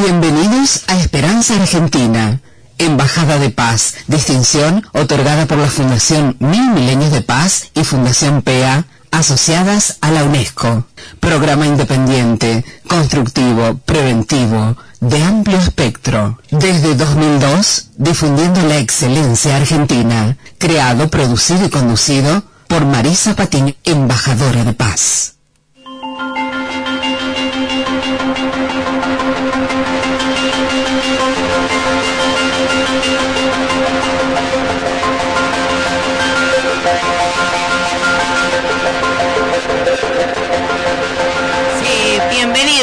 Bienvenidos 0.00 0.84
a 0.86 0.96
Esperanza 0.96 1.54
Argentina, 1.54 2.40
Embajada 2.78 3.40
de 3.40 3.50
Paz, 3.50 3.96
distinción 4.06 4.86
otorgada 4.92 5.46
por 5.46 5.58
la 5.58 5.66
Fundación 5.66 6.36
Mil 6.38 6.70
Milenios 6.70 7.10
de 7.10 7.20
Paz 7.20 7.72
y 7.74 7.82
Fundación 7.82 8.42
PEA, 8.42 8.84
asociadas 9.10 9.98
a 10.00 10.12
la 10.12 10.22
UNESCO. 10.22 10.84
Programa 11.18 11.66
independiente, 11.66 12.64
constructivo, 12.86 13.80
preventivo, 13.84 14.76
de 15.00 15.20
amplio 15.20 15.58
espectro. 15.58 16.38
Desde 16.52 16.94
2002, 16.94 17.90
difundiendo 17.96 18.62
la 18.62 18.78
excelencia 18.78 19.56
argentina. 19.56 20.36
Creado, 20.58 21.08
producido 21.08 21.66
y 21.66 21.70
conducido 21.70 22.44
por 22.68 22.86
Marisa 22.86 23.34
Patiño, 23.34 23.74
embajadora 23.82 24.62
de 24.62 24.74
paz. 24.74 25.34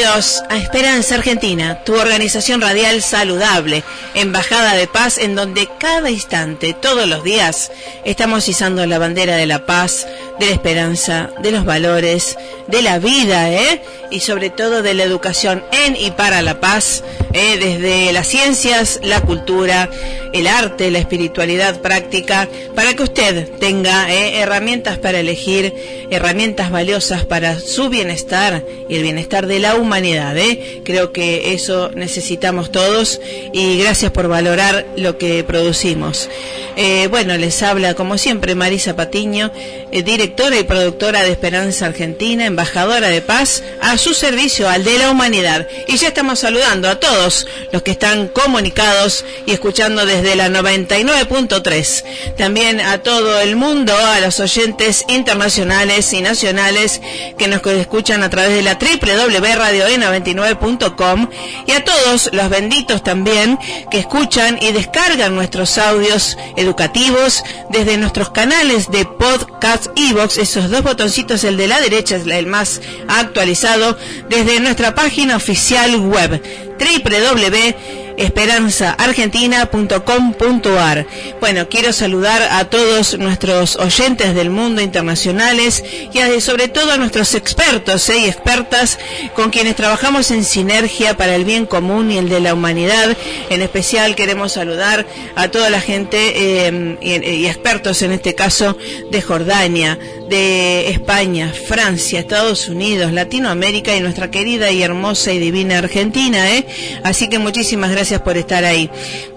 Bienvenidos 0.05 0.44
a 0.52 0.58
Esperanza 0.58 1.16
Argentina, 1.16 1.84
tu 1.84 1.95
organización 1.95 2.62
radial 2.62 3.02
saludable, 3.02 3.84
embajada 4.14 4.76
de 4.76 4.86
paz 4.86 5.18
en 5.18 5.34
donde 5.34 5.68
cada 5.80 6.12
instante, 6.12 6.76
todos 6.80 7.08
los 7.08 7.23
días, 7.23 7.72
estamos 8.04 8.48
izando 8.48 8.86
la 8.86 9.00
bandera 9.00 9.36
de 9.36 9.48
la 9.48 9.66
paz, 9.66 10.05
de 10.39 10.48
la 10.48 10.52
esperanza, 10.52 11.30
de 11.41 11.52
los 11.52 11.66
valores, 11.66 12.38
de 12.67 12.81
la 12.81 12.99
vida, 12.99 13.52
¿eh? 13.52 13.81
Y 14.12 14.20
sobre 14.20 14.49
todo 14.49 14.81
de 14.81 14.94
la 14.94 15.03
educación 15.03 15.63
en 15.71 15.95
y 15.95 16.11
para 16.11 16.41
la 16.41 16.59
paz, 16.59 17.03
¿eh? 17.34 17.58
desde 17.59 18.11
las 18.13 18.27
ciencias, 18.27 18.99
la 19.03 19.21
cultura, 19.21 19.89
el 20.34 20.47
arte, 20.47 20.91
la 20.91 21.00
espiritualidad 21.00 21.81
práctica, 21.81 22.47
para 22.75 22.94
que 22.94 23.03
usted 23.03 23.50
tenga 23.59 24.11
¿eh? 24.13 24.39
herramientas 24.39 24.97
para 24.97 25.19
elegir, 25.19 25.73
herramientas 26.11 26.72
valiosas 26.72 27.25
para 27.25 27.59
su 27.59 27.89
bienestar 27.89 28.63
y 28.89 28.95
el 28.95 29.03
bienestar 29.03 29.47
de 29.47 29.59
la 29.59 29.75
humanidad. 29.75 30.38
¿eh? 30.38 30.81
Creo 30.83 31.11
que 31.11 31.53
eso 31.53 31.89
necesitamos 31.95 32.72
todos 32.72 33.19
y 33.53 33.78
gracias 33.80 34.11
por 34.11 34.28
valorar 34.28 34.86
lo 34.97 35.17
que 35.17 35.44
producimos. 35.44 36.30
Eh, 36.75 37.08
bueno, 37.08 37.38
les 37.38 37.63
habla 37.63 37.94
como 37.94 38.17
siempre 38.17 38.56
Marisa 38.56 38.95
Patiño, 38.95 39.52
eh, 39.91 40.03
directora 40.26 40.58
y 40.58 40.64
productora 40.64 41.22
de 41.22 41.30
Esperanza 41.30 41.86
Argentina, 41.86 42.48
embajadora 42.48 43.09
de 43.09 43.22
paz, 43.22 43.62
a 43.80 43.95
su 44.00 44.16
servicio, 44.16 44.68
al 44.68 44.84
de 44.84 44.98
la 44.98 45.12
humanidad. 45.12 45.68
Y 45.88 45.98
ya 45.98 46.08
estamos 46.08 46.40
saludando 46.40 46.90
a 46.90 47.00
todos 47.00 47.45
los 47.72 47.84
que 47.84 47.92
están 47.92 48.30
comunicados 48.30 49.23
y 49.46 49.52
escuchando 49.52 50.03
desde 50.03 50.36
la 50.36 50.50
99.3. 50.50 52.03
También 52.38 52.81
a 52.81 53.03
todo 53.03 53.40
el 53.40 53.56
mundo, 53.56 53.96
a 53.96 54.20
los 54.20 54.40
oyentes 54.40 55.06
internacionales 55.09 56.12
y 56.12 56.22
nacionales 56.22 57.02
que 57.38 57.48
nos 57.48 57.64
escuchan 57.64 58.23
a 58.23 58.31
través 58.31 58.56
de 58.56 58.64
la 58.64 58.80
www.radioe99.com 58.80 61.30
y 61.68 61.72
a 61.72 61.86
todos 61.86 62.31
los 62.34 62.50
benditos 62.50 63.03
también 63.03 63.59
que 63.92 64.00
escuchan 64.00 64.58
y 64.59 64.72
descargan 64.72 65.36
nuestros 65.36 65.78
audios 65.78 66.36
educativos 66.56 67.44
desde 67.70 67.98
nuestros 67.98 68.31
canales 68.31 68.90
de 68.90 69.06
podcast 69.06 69.86
Esos 70.23 70.69
dos 70.69 70.81
botoncitos, 70.81 71.44
el 71.44 71.58
de 71.58 71.67
la 71.67 71.81
derecha 71.81 72.16
es 72.16 72.25
el 72.25 72.47
más 72.47 72.81
actualizado, 73.09 73.97
desde 74.30 74.61
nuestra 74.61 74.95
página 74.95 75.35
oficial 75.35 75.97
web 75.97 76.41
www 76.80 78.05
esperanzaargentina.com.ar. 78.17 81.08
Bueno, 81.39 81.69
quiero 81.69 81.94
saludar 81.94 82.41
a 82.52 82.69
todos 82.69 83.17
nuestros 83.17 83.77
oyentes 83.77 84.35
del 84.35 84.50
mundo 84.50 84.81
internacionales 84.81 85.81
y 86.13 86.19
sobre 86.41 86.67
todo 86.67 86.91
a 86.91 86.97
nuestros 86.97 87.34
expertos 87.35 88.09
¿eh? 88.09 88.17
y 88.19 88.25
expertas 88.25 89.00
con 89.35 89.51
quienes 89.51 89.75
trabajamos 89.75 90.31
en 90.31 90.44
sinergia 90.44 91.17
para 91.17 91.35
el 91.35 91.45
bien 91.45 91.66
común 91.66 92.12
y 92.12 92.17
el 92.17 92.29
de 92.29 92.40
la 92.40 92.53
humanidad. 92.53 93.16
En 93.50 93.62
especial 93.62 94.16
queremos 94.16 94.53
saludar 94.53 95.06
a 95.35 95.50
toda 95.50 95.69
la 95.69 95.81
gente 95.81 96.67
eh, 96.67 96.97
y 97.01 97.45
expertos 97.45 98.01
en 98.01 98.11
este 98.11 98.35
caso 98.35 98.78
de 99.11 99.22
Jordania, 99.22 100.00
de 100.30 100.90
España, 100.90 101.53
Francia, 101.68 102.19
Estados 102.19 102.68
Unidos, 102.68 103.12
Latinoamérica 103.12 103.96
y 103.96 104.02
nuestra 104.02 104.31
querida 104.31 104.72
y 104.72 104.81
hermosa 104.81 105.31
y 105.31 105.40
divina 105.40 105.78
Argentina. 105.78 106.52
¿eh? 106.52 106.66
Así 107.03 107.28
que 107.28 107.40
muchísimas 107.40 107.91
gracias 107.91 108.22
por 108.22 108.38
estar 108.38 108.66
ahí. 108.66 108.90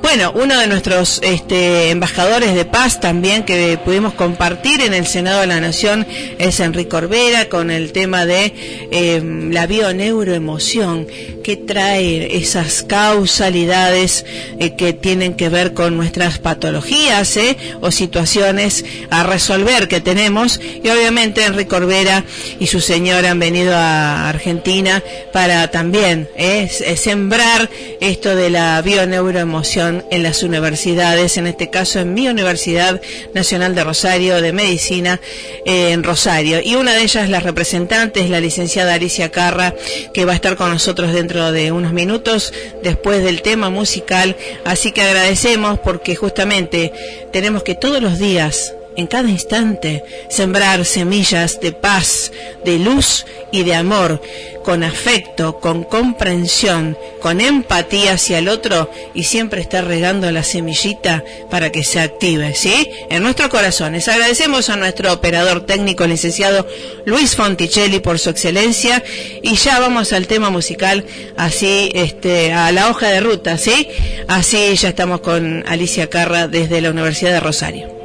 Bueno, 0.03 0.33
uno 0.35 0.59
de 0.59 0.67
nuestros 0.67 1.21
este, 1.23 1.91
embajadores 1.91 2.55
de 2.55 2.65
paz 2.65 3.01
también 3.01 3.45
que 3.45 3.79
pudimos 3.85 4.15
compartir 4.15 4.81
en 4.81 4.95
el 4.95 5.07
Senado 5.07 5.41
de 5.41 5.47
la 5.47 5.61
Nación 5.61 6.07
es 6.39 6.61
Enrique 6.61 6.97
Orbera 6.97 7.49
con 7.49 7.71
el 7.71 7.93
tema 7.93 8.25
de 8.25 8.55
eh, 8.91 9.21
la 9.51 9.67
bioneuroemoción 9.67 11.07
que 11.43 11.57
trae 11.57 12.37
esas 12.37 12.83
causalidades 12.83 14.25
eh, 14.59 14.77
que 14.77 14.93
tienen 14.93 15.35
que 15.35 15.49
ver 15.49 15.75
con 15.75 15.97
nuestras 15.97 16.39
patologías 16.39 17.37
¿eh? 17.37 17.57
o 17.81 17.91
situaciones 17.91 18.85
a 19.11 19.25
resolver 19.25 19.89
que 19.89 20.01
tenemos 20.01 20.61
y 20.83 20.89
obviamente 20.89 21.45
Enrique 21.45 21.69
Corbera 21.69 22.25
y 22.59 22.67
su 22.67 22.81
señora 22.81 23.31
han 23.31 23.39
venido 23.39 23.75
a 23.75 24.29
Argentina 24.29 25.03
para 25.33 25.71
también 25.71 26.29
¿eh? 26.37 26.69
sembrar 26.97 27.69
esto 28.01 28.35
de 28.35 28.51
la 28.51 28.81
bioneuroemoción 28.83 30.05
en 30.11 30.23
las 30.23 30.43
universidades, 30.43 31.37
en 31.37 31.47
este 31.47 31.71
caso 31.71 32.01
en 32.01 32.15
mi 32.15 32.29
Universidad 32.29 33.01
Nacional 33.35 33.75
de 33.75 33.85
Rosario 33.85 34.41
de 34.41 34.53
Medicina 34.53 35.21
en 35.65 36.03
Rosario. 36.03 36.61
Y 36.63 36.75
una 36.75 36.95
de 36.95 37.03
ellas, 37.03 37.29
la 37.29 37.41
representante, 37.41 38.21
es 38.21 38.31
la 38.31 38.41
licenciada 38.41 38.95
Alicia 38.95 39.31
Carra, 39.31 39.75
que 40.13 40.25
va 40.25 40.33
a 40.33 40.37
estar 40.37 40.57
con 40.57 40.71
nosotros 40.71 41.13
dentro 41.13 41.53
de 41.53 41.73
unos 41.73 41.93
minutos 41.93 42.53
después 42.83 43.23
del 43.23 43.43
tema 43.43 43.71
musical. 43.71 44.37
Así 44.65 44.93
que 44.93 45.03
agradecemos 45.03 45.79
porque 45.79 46.17
justamente 46.17 46.93
tenemos 47.33 47.63
que 47.63 47.75
todos 47.75 48.03
los 48.03 48.19
días 48.19 48.75
en 48.99 49.07
cada 49.07 49.31
instante 49.31 50.03
sembrar 50.29 50.85
semillas 50.85 51.61
de 51.61 51.71
paz, 51.71 52.33
de 52.65 52.81
luz 52.81 53.25
y 53.53 53.63
de 53.63 53.77
amor, 53.77 54.21
con 54.65 54.83
afecto, 54.83 55.61
con 55.61 55.85
comprensión, 55.85 56.99
con 57.21 57.41
empatía 57.41 58.15
hacia 58.15 58.39
el 58.39 58.49
otro 58.49 58.91
y 59.15 59.23
siempre 59.23 59.61
estar 59.61 59.87
regando 59.87 60.31
la 60.33 60.43
semillita 60.43 61.23
para 61.49 61.71
que 61.71 61.85
se 61.85 62.01
active, 62.01 62.57
¿sí? 62.57 62.91
En 63.09 63.23
nuestros 63.23 63.51
corazones. 63.51 64.09
Agradecemos 64.09 64.69
a 64.69 64.77
nuestro 64.77 65.13
operador 65.13 65.65
técnico, 65.65 66.05
licenciado 66.05 66.67
Luis 67.07 67.37
Fonticelli, 67.37 68.01
por 68.01 68.19
su 68.19 68.31
excelencia 68.31 69.05
y 69.43 69.55
ya 69.55 69.79
vamos 69.79 70.13
al 70.13 70.27
tema 70.27 70.51
musical, 70.51 71.05
así, 71.37 71.93
este, 71.95 72.53
a 72.53 72.73
la 72.73 72.91
hoja 72.91 73.07
de 73.11 73.21
ruta, 73.21 73.59
¿sí? 73.59 73.89
Así 74.27 74.75
ya 74.75 74.89
estamos 74.89 75.21
con 75.21 75.65
Alicia 75.69 76.11
Carra 76.11 76.49
desde 76.49 76.81
la 76.81 76.91
Universidad 76.91 77.31
de 77.31 77.41
Rosario. 77.41 77.98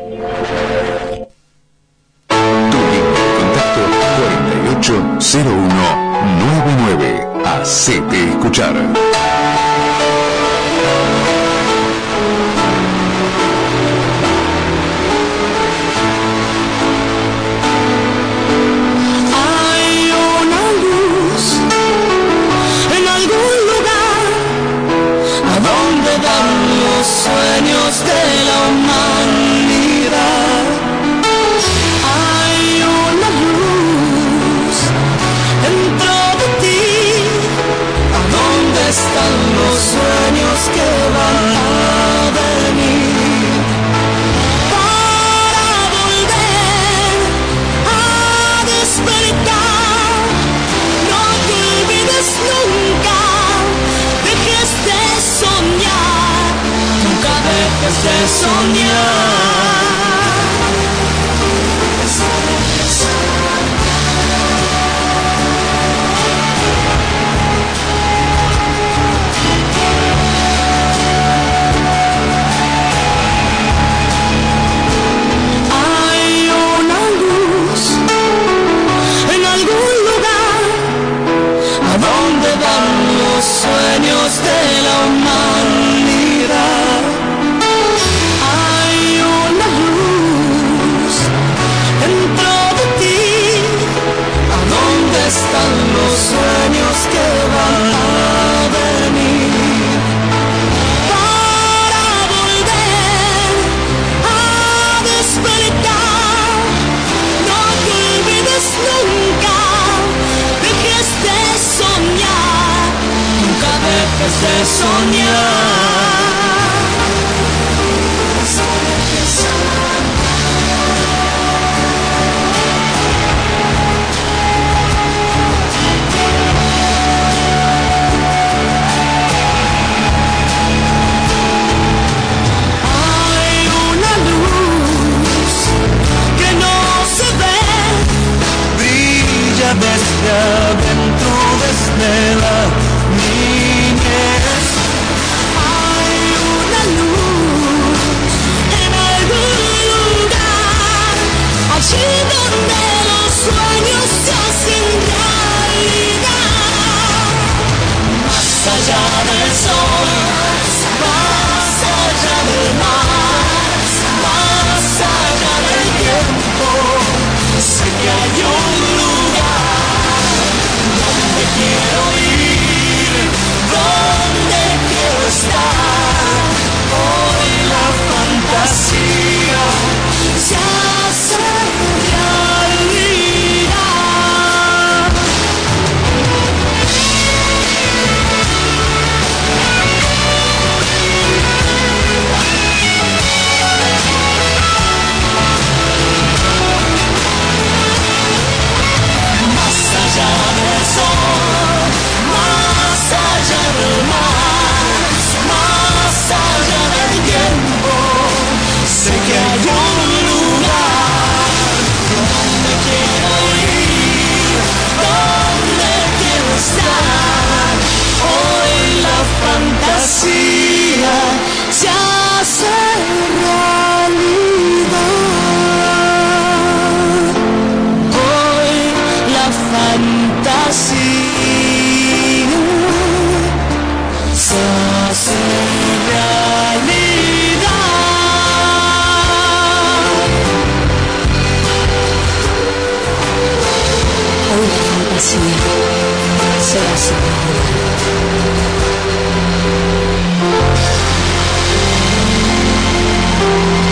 Soñar. 114.65 115.62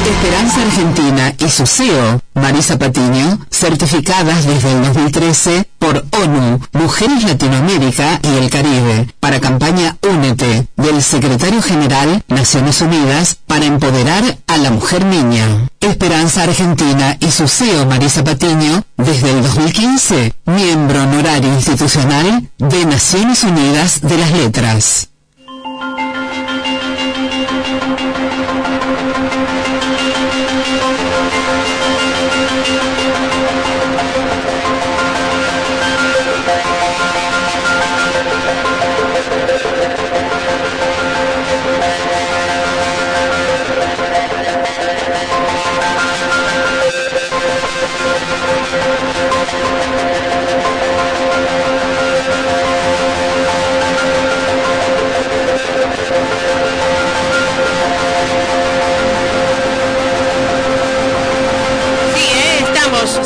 Esperanza 0.06 0.62
Argentina 0.62 1.34
y 1.40 1.50
su 1.50 1.66
CEO, 1.66 2.22
Marisa 2.36 2.78
Patiño, 2.78 3.40
certificadas 3.50 4.46
desde 4.46 4.72
el 4.72 4.84
2013 4.84 5.71
por 5.92 6.06
ONU, 6.22 6.60
Mujeres 6.72 7.24
Latinoamérica 7.24 8.20
y 8.24 8.38
el 8.38 8.50
Caribe, 8.50 9.08
para 9.20 9.42
campaña 9.42 9.98
Únete, 10.02 10.68
del 10.78 11.04
Secretario 11.04 11.62
General 11.62 12.24
Naciones 12.30 12.82
Unidas 12.82 13.38
para 13.46 13.66
empoderar 13.66 14.38
a 14.48 14.58
la 14.58 14.72
mujer 14.72 15.06
niña. 15.06 15.68
Esperanza 15.82 16.44
Argentina 16.44 17.18
y 17.20 17.32
su 17.32 17.48
CEO, 17.48 17.86
Marisa 17.86 18.24
Patiño, 18.24 18.84
desde 18.96 19.32
el 19.32 19.44
2015, 19.44 20.34
miembro 20.46 21.04
honorario 21.04 21.54
institucional 21.54 22.50
de 22.58 22.86
Naciones 22.86 23.44
Unidas 23.44 24.00
de 24.02 24.18
las 24.18 24.32
Letras. 24.32 25.11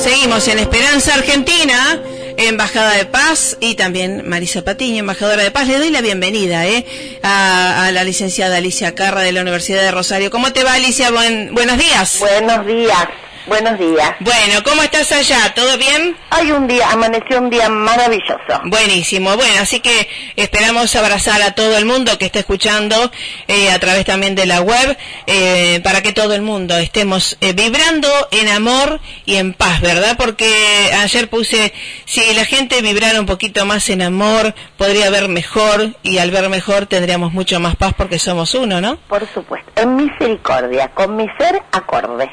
Seguimos 0.06 0.48
en 0.48 0.60
Esperanza 0.60 1.16
Argentina, 1.16 2.00
Embajada 2.38 2.92
de 2.94 3.06
Paz 3.06 3.58
y 3.60 3.74
también 3.74 4.28
Marisa 4.30 4.62
Patiño, 4.62 5.00
embajadora 5.00 5.42
de 5.42 5.50
Paz. 5.50 5.68
Le 5.68 5.80
doy 5.80 5.90
la 5.90 6.02
bienvenida 6.02 6.68
¿eh? 6.68 6.86
a, 7.24 7.88
a 7.88 7.92
la 7.92 8.04
licenciada 8.04 8.58
Alicia 8.58 8.94
Carra 8.94 9.22
de 9.22 9.32
la 9.32 9.42
Universidad 9.42 9.82
de 9.82 9.90
Rosario. 9.90 10.30
¿Cómo 10.30 10.54
te 10.54 10.64
va, 10.64 10.74
Alicia? 10.74 11.10
Buen- 11.10 11.56
buenos 11.56 11.80
días. 11.80 12.18
Buenos 12.20 12.66
días, 12.68 13.08
buenos 13.48 13.78
días. 13.80 14.16
Bueno, 14.20 14.64
¿cómo 14.64 14.82
estás 14.84 15.12
allá? 15.12 15.54
¿Todo 15.54 15.78
bien? 15.78 16.16
Hay 16.30 16.52
un 16.52 16.68
día, 16.68 16.92
amaneció 16.92 17.40
un 17.40 17.50
día 17.50 17.70
maravilloso. 17.70 18.62
Buenísimo, 18.66 19.36
bueno, 19.36 19.62
así 19.62 19.80
que 19.80 20.10
esperamos 20.36 20.96
abrazar 20.96 21.42
a 21.42 21.52
todo 21.52 21.78
el 21.78 21.86
mundo 21.86 22.18
que 22.18 22.26
está 22.26 22.40
escuchando 22.40 23.12
eh, 23.48 23.72
a 23.72 23.80
través 23.80 24.06
también 24.06 24.36
de 24.36 24.46
la 24.46 24.62
web, 24.62 24.98
eh, 25.28 25.80
para 25.84 26.02
que 26.02 26.14
todo 26.14 26.34
el 26.34 26.42
mundo 26.42 26.78
estemos 26.78 27.38
eh, 27.42 27.54
vibrando 27.54 28.08
en 28.32 28.50
amor 28.50 29.00
y 29.26 29.36
en 29.36 29.54
paz, 29.54 29.82
¿verdad? 29.82 30.16
Porque 30.18 30.92
ayer 31.02 31.30
puse, 31.30 31.74
si 32.06 32.34
la 32.34 32.46
gente 32.46 32.82
vibrara 32.82 33.20
un 33.20 33.26
poquito 33.26 33.66
más 33.66 33.90
en 33.90 34.02
amor, 34.02 34.54
podría 34.78 35.10
ver 35.10 35.28
mejor 35.28 35.96
y 36.04 36.18
al 36.18 36.32
ver 36.32 36.50
mejor 36.50 36.86
tendríamos 36.88 37.34
mucho 37.34 37.60
más 37.60 37.76
paz 37.76 37.94
porque 37.96 38.20
somos 38.20 38.54
uno, 38.56 38.82
¿no? 38.82 38.98
Por 39.08 39.28
supuesto, 39.34 39.72
en 39.76 39.96
misericordia, 39.96 40.90
con 40.90 41.16
mi 41.16 41.28
ser 41.38 41.62
acorde. 41.72 42.30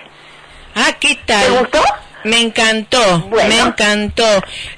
Ah, 0.74 0.92
¿qué 0.98 1.18
tal? 1.26 1.44
¿Te 1.44 1.58
gustó? 1.58 1.82
Me 2.24 2.40
encantó, 2.40 3.20
Bueno. 3.30 3.48
me 3.48 3.58
encantó 3.60 4.24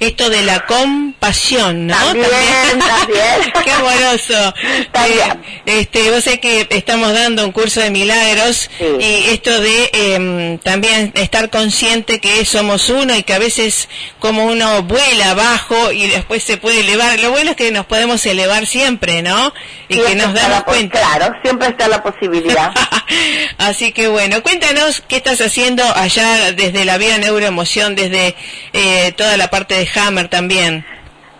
esto 0.00 0.30
de 0.30 0.42
la 0.42 0.64
compasión, 0.66 1.86
¿no? 1.86 1.96
También, 1.96 2.78
también. 2.78 3.52
Qué 3.64 3.70
amoroso. 3.70 4.54
También. 4.92 5.30
Eh, 5.66 5.80
este, 5.80 6.10
vos 6.10 6.24
sé 6.24 6.40
que 6.40 6.66
estamos 6.70 7.12
dando 7.12 7.44
un 7.44 7.52
curso 7.52 7.80
de 7.80 7.90
milagros 7.90 8.70
Sí. 8.78 8.84
y 9.00 9.24
esto 9.30 9.60
de 9.60 9.90
em, 9.92 10.58
también 10.58 11.12
estar 11.14 11.50
consciente 11.50 12.20
que 12.20 12.44
somos 12.44 12.88
uno 12.90 13.14
y 13.16 13.22
que 13.22 13.34
a 13.34 13.38
veces 13.38 13.88
como 14.18 14.44
uno 14.46 14.82
vuela 14.82 15.30
abajo 15.30 15.92
y 15.92 16.06
después 16.06 16.42
se 16.42 16.56
puede 16.56 16.80
elevar. 16.80 17.18
Lo 17.20 17.30
bueno 17.30 17.50
es 17.50 17.56
que 17.56 17.70
nos 17.70 17.86
podemos 17.86 18.24
elevar 18.26 18.66
siempre, 18.66 19.22
¿no? 19.22 19.52
Y 19.88 19.98
que 20.00 20.14
nos 20.14 20.32
damos 20.34 20.50
la 20.50 20.62
cuenta. 20.64 20.98
Claro, 21.00 21.34
siempre 21.42 21.68
está 21.68 21.88
la 21.88 22.02
posibilidad. 22.02 22.72
Así 23.58 23.92
que 23.92 24.08
bueno, 24.08 24.42
cuéntanos 24.42 25.02
qué 25.06 25.16
estás 25.16 25.40
haciendo 25.40 25.84
allá 25.96 26.52
desde 26.52 26.84
la 26.84 26.98
Vía 26.98 27.18
Neuroemoción, 27.34 27.94
desde 27.96 28.34
eh, 28.72 29.12
toda 29.16 29.36
la 29.36 29.48
parte 29.48 29.74
de 29.74 29.88
Hammer 30.00 30.28
también. 30.28 30.84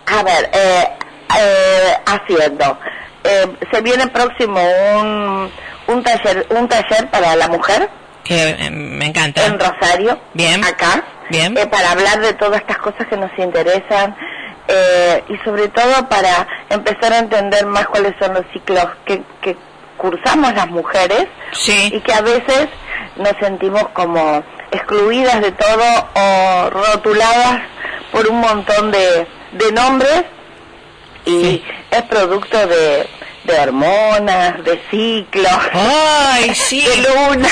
A 0.05 0.23
ver, 0.23 0.49
eh, 0.53 0.87
eh, 1.39 1.93
haciendo. 2.05 2.77
Eh, 3.23 3.47
se 3.71 3.81
viene 3.81 4.07
próximo 4.07 4.59
un, 4.97 5.51
un 5.87 6.03
taller 6.03 6.45
un 6.49 6.67
taller 6.67 7.09
para 7.09 7.35
la 7.35 7.47
mujer 7.47 7.89
Que 8.23 8.49
eh, 8.49 8.69
me 8.69 9.05
encanta. 9.07 9.45
en 9.45 9.59
Rosario, 9.59 10.19
Bien. 10.33 10.63
acá, 10.63 11.03
Bien. 11.29 11.57
eh, 11.57 11.65
para 11.65 11.91
hablar 11.91 12.19
de 12.19 12.33
todas 12.33 12.59
estas 12.61 12.77
cosas 12.77 13.07
que 13.07 13.17
nos 13.17 13.31
interesan, 13.39 14.15
eh, 14.67 15.23
y 15.29 15.37
sobre 15.45 15.69
todo 15.69 16.07
para 16.09 16.47
empezar 16.69 17.13
a 17.13 17.19
entender 17.19 17.65
más 17.65 17.87
cuáles 17.87 18.13
son 18.19 18.33
los 18.33 18.43
ciclos 18.53 18.85
que, 19.05 19.21
que 19.41 19.55
cursamos 19.97 20.53
las 20.53 20.67
mujeres 20.67 21.25
Sí. 21.53 21.89
y 21.93 21.99
que 22.01 22.13
a 22.13 22.21
veces 22.21 22.67
nos 23.15 23.33
sentimos 23.39 23.87
como 23.93 24.43
excluidas 24.75 25.41
de 25.41 25.51
todo 25.51 25.83
o 26.15 26.69
rotuladas 26.69 27.61
por 28.11 28.27
un 28.27 28.39
montón 28.39 28.91
de, 28.91 29.27
de 29.53 29.71
nombres 29.71 30.23
y 31.25 31.41
Sí. 31.41 31.63
es 31.91 32.01
producto 32.03 32.57
de, 32.67 33.07
de 33.45 33.53
hormonas, 33.59 34.63
de 34.63 34.81
ciclos, 34.89 35.51
Ay, 35.73 36.51
sí. 36.55 36.81
de 36.81 36.97
lunas, 36.97 37.51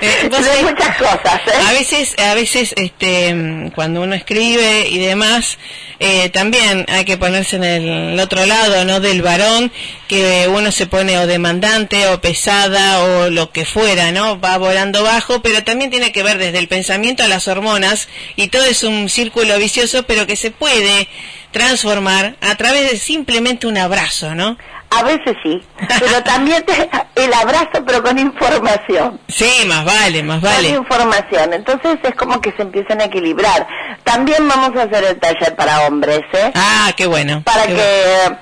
Eh, 0.00 0.28
de 0.30 0.36
sabés- 0.36 0.62
muchas 0.62 0.96
cosas. 0.96 1.40
¿eh? 1.46 1.52
A 1.68 1.72
veces, 1.72 2.14
a 2.18 2.34
veces, 2.34 2.72
este, 2.76 3.70
cuando 3.74 4.02
uno 4.02 4.14
escribe 4.14 4.86
y 4.88 4.98
demás, 4.98 5.58
eh, 6.00 6.28
también 6.28 6.86
hay 6.88 7.04
que 7.04 7.16
ponerse 7.16 7.56
en 7.56 7.64
el 7.64 8.20
otro 8.20 8.46
lado, 8.46 8.84
¿no? 8.84 9.00
Del 9.00 9.22
varón, 9.22 9.72
que 10.06 10.46
uno 10.48 10.70
se 10.70 10.86
pone 10.86 11.18
o 11.18 11.26
demandante 11.26 12.06
o 12.08 12.20
pesada 12.20 13.02
o 13.02 13.30
lo 13.30 13.50
que 13.50 13.64
fuera, 13.64 14.12
¿no? 14.12 14.38
Va 14.40 14.56
volando 14.58 15.02
bajo, 15.02 15.42
pero 15.42 15.64
también 15.64 15.90
tiene 15.90 16.12
que 16.12 16.22
ver 16.22 16.38
desde 16.38 16.58
el 16.58 16.68
pensamiento 16.68 17.24
a 17.24 17.28
las 17.28 17.48
hormonas 17.48 18.08
y 18.36 18.48
todo 18.48 18.64
es 18.64 18.84
un 18.84 19.08
círculo 19.08 19.58
vicioso, 19.58 20.04
pero 20.04 20.26
que 20.28 20.36
se 20.36 20.52
puede 20.52 21.08
transformar 21.50 22.36
a 22.40 22.54
través 22.56 22.90
de 22.90 22.98
simplemente 22.98 23.66
un 23.66 23.78
abrazo, 23.78 24.34
¿no? 24.34 24.56
A 24.90 25.02
veces 25.02 25.36
sí, 25.42 25.62
pero 26.00 26.22
también 26.24 26.64
te- 26.64 26.88
el 27.24 27.32
abrazo, 27.34 27.84
pero 27.86 28.02
con 28.02 28.18
información. 28.18 29.20
Sí, 29.28 29.50
más 29.66 29.84
vale, 29.84 30.22
más 30.22 30.40
Con 30.40 30.50
vale. 30.50 30.68
información. 30.70 31.52
Entonces 31.52 31.98
es 32.02 32.14
como 32.14 32.40
que 32.40 32.52
se 32.52 32.62
empiezan 32.62 33.00
a 33.00 33.04
equilibrar. 33.04 33.66
También 34.04 34.48
vamos 34.48 34.74
a 34.76 34.84
hacer 34.84 35.04
el 35.04 35.18
taller 35.20 35.54
para 35.56 35.86
hombres, 35.86 36.22
¿eh? 36.32 36.50
Ah, 36.54 36.90
qué 36.96 37.06
bueno. 37.06 37.42
para 37.44 37.66
qué 37.66 37.74
que 37.74 38.36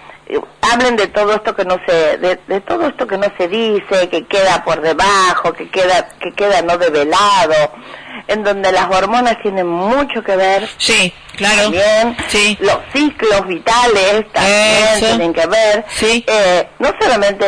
hablen 0.60 0.96
de 0.96 1.06
todo 1.08 1.34
esto 1.34 1.54
que 1.54 1.64
no 1.64 1.78
se 1.86 2.18
de, 2.18 2.38
de 2.48 2.60
todo 2.62 2.88
esto 2.88 3.06
que 3.06 3.16
no 3.16 3.26
se 3.38 3.46
dice 3.48 4.08
que 4.10 4.26
queda 4.26 4.64
por 4.64 4.80
debajo 4.80 5.52
que 5.52 5.68
queda 5.70 6.08
que 6.20 6.32
queda 6.32 6.62
no 6.62 6.76
develado 6.78 7.54
en 8.26 8.42
donde 8.42 8.72
las 8.72 8.90
hormonas 8.90 9.36
tienen 9.42 9.68
mucho 9.68 10.22
que 10.24 10.34
ver 10.36 10.68
Sí, 10.78 11.12
claro. 11.36 11.62
también 11.64 12.16
Sí. 12.28 12.56
los 12.60 12.78
ciclos 12.92 13.46
vitales 13.46 14.26
también 14.32 14.88
Eso. 14.96 15.06
tienen 15.06 15.32
que 15.32 15.46
ver 15.46 15.84
Sí. 15.90 16.24
Eh, 16.26 16.68
no 16.80 16.90
solamente 17.00 17.46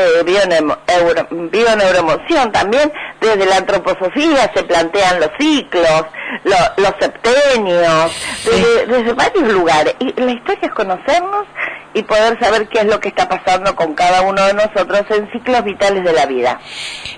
bioneuroemoción 1.51 2.53
también 2.53 2.93
desde 3.21 3.47
la 3.47 3.57
antroposofía 3.57 4.51
se 4.55 4.63
plantean 4.65 5.21
los 5.21 5.31
ciclos 5.39 6.05
lo- 6.45 6.83
los 6.83 6.93
septenios 7.01 8.13
desde, 8.45 8.87
desde 8.87 9.13
varios 9.13 9.49
lugares 9.53 9.95
y 10.01 10.13
la 10.21 10.33
historia 10.33 10.61
es 10.69 10.73
conocernos 10.73 11.47
y 11.95 12.03
poder 12.03 12.39
saber 12.39 12.69
qué 12.69 12.81
es 12.81 12.85
lo 12.85 13.01
que 13.01 13.09
está 13.09 13.29
pasando 13.29 13.75
con 13.75 13.95
cada 13.95 14.21
uno 14.23 14.45
de 14.47 14.53
nosotros 14.55 15.03
en 15.11 15.31
ciclos 15.33 15.65
vitales 15.65 16.05
de 16.05 16.13
la 16.13 16.27
vida 16.27 16.61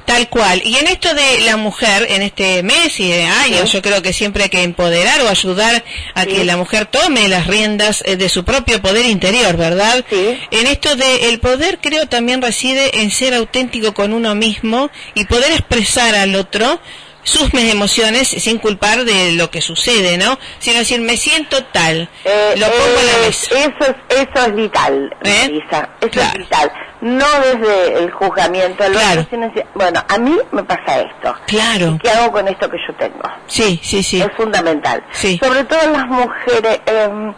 Tal 0.06 0.28
cual. 0.28 0.60
Y 0.64 0.76
en 0.76 0.88
esto 0.88 1.14
de 1.14 1.40
la 1.44 1.56
mujer, 1.56 2.04
en 2.10 2.22
este 2.22 2.64
mes 2.64 2.98
y 2.98 3.08
de 3.12 3.24
años, 3.26 3.70
Sí. 3.70 3.76
yo 3.76 3.82
creo 3.82 4.02
que 4.02 4.12
siempre 4.12 4.44
hay 4.44 4.48
que 4.48 4.64
empoderar 4.64 5.20
o 5.20 5.28
ayudar 5.28 5.84
a 6.14 6.22
Sí. 6.22 6.28
que 6.28 6.44
la 6.44 6.56
mujer 6.56 6.86
tome 6.86 7.28
las 7.28 7.46
riendas 7.46 8.02
eh, 8.04 8.16
de 8.16 8.28
su 8.28 8.44
propio 8.44 8.82
poder 8.82 9.06
interior, 9.06 9.56
¿verdad? 9.56 10.04
Sí. 10.10 10.40
En 10.50 10.66
esto 10.66 10.96
de 10.96 11.28
el 11.28 11.38
poder 11.38 11.78
creo 11.80 12.06
también 12.08 12.42
reside 12.42 13.02
en 13.02 13.12
ser 13.12 13.34
auténtico 13.34 13.94
con 13.94 14.12
uno 14.12 14.34
mismo 14.34 14.90
y 15.14 15.26
poder 15.26 15.52
expresar 15.52 15.89
al 15.98 16.34
otro 16.36 16.78
sus 17.22 17.52
me- 17.52 17.70
emociones 17.70 18.28
sin 18.28 18.58
culpar 18.58 19.04
de 19.04 19.32
lo 19.32 19.50
que 19.50 19.60
sucede, 19.60 20.16
¿no? 20.16 20.38
Sino 20.58 20.78
decir, 20.78 21.00
me 21.02 21.16
siento 21.18 21.62
tal, 21.66 22.08
Eh, 22.24 22.54
lo 22.56 22.66
pongo 22.66 22.98
en 23.00 23.06
la 23.06 23.26
es- 23.28 23.50
mesa. 23.52 23.58
Eso 23.60 23.94
es, 24.08 24.18
eso 24.28 24.46
es 24.46 24.54
vital, 24.54 25.16
¿Eh? 25.22 25.38
Marisa, 25.42 25.88
eso 26.00 26.10
Claro. 26.10 26.30
es 26.32 26.38
vital. 26.38 26.72
No 27.02 27.26
desde 27.42 27.98
el 28.04 28.10
juzgamiento, 28.10 28.84
Claro. 28.90 29.20
otro, 29.22 29.26
sino 29.30 29.52
bueno, 29.74 30.02
a 30.08 30.18
mí 30.18 30.36
me 30.52 30.62
pasa 30.64 31.00
esto. 31.00 31.34
Claro. 31.46 31.98
¿Qué 32.02 32.10
hago 32.10 32.32
con 32.32 32.48
esto 32.48 32.68
que 32.70 32.78
yo 32.88 32.94
tengo? 32.96 33.22
Sí, 33.46 33.78
sí, 33.82 34.02
sí. 34.02 34.20
Es 34.22 34.32
fundamental. 34.36 35.04
Sí. 35.12 35.38
Sobre 35.42 35.64
todo 35.64 35.80
las 35.92 36.06
mujeres, 36.06 36.80
em, 36.86 37.34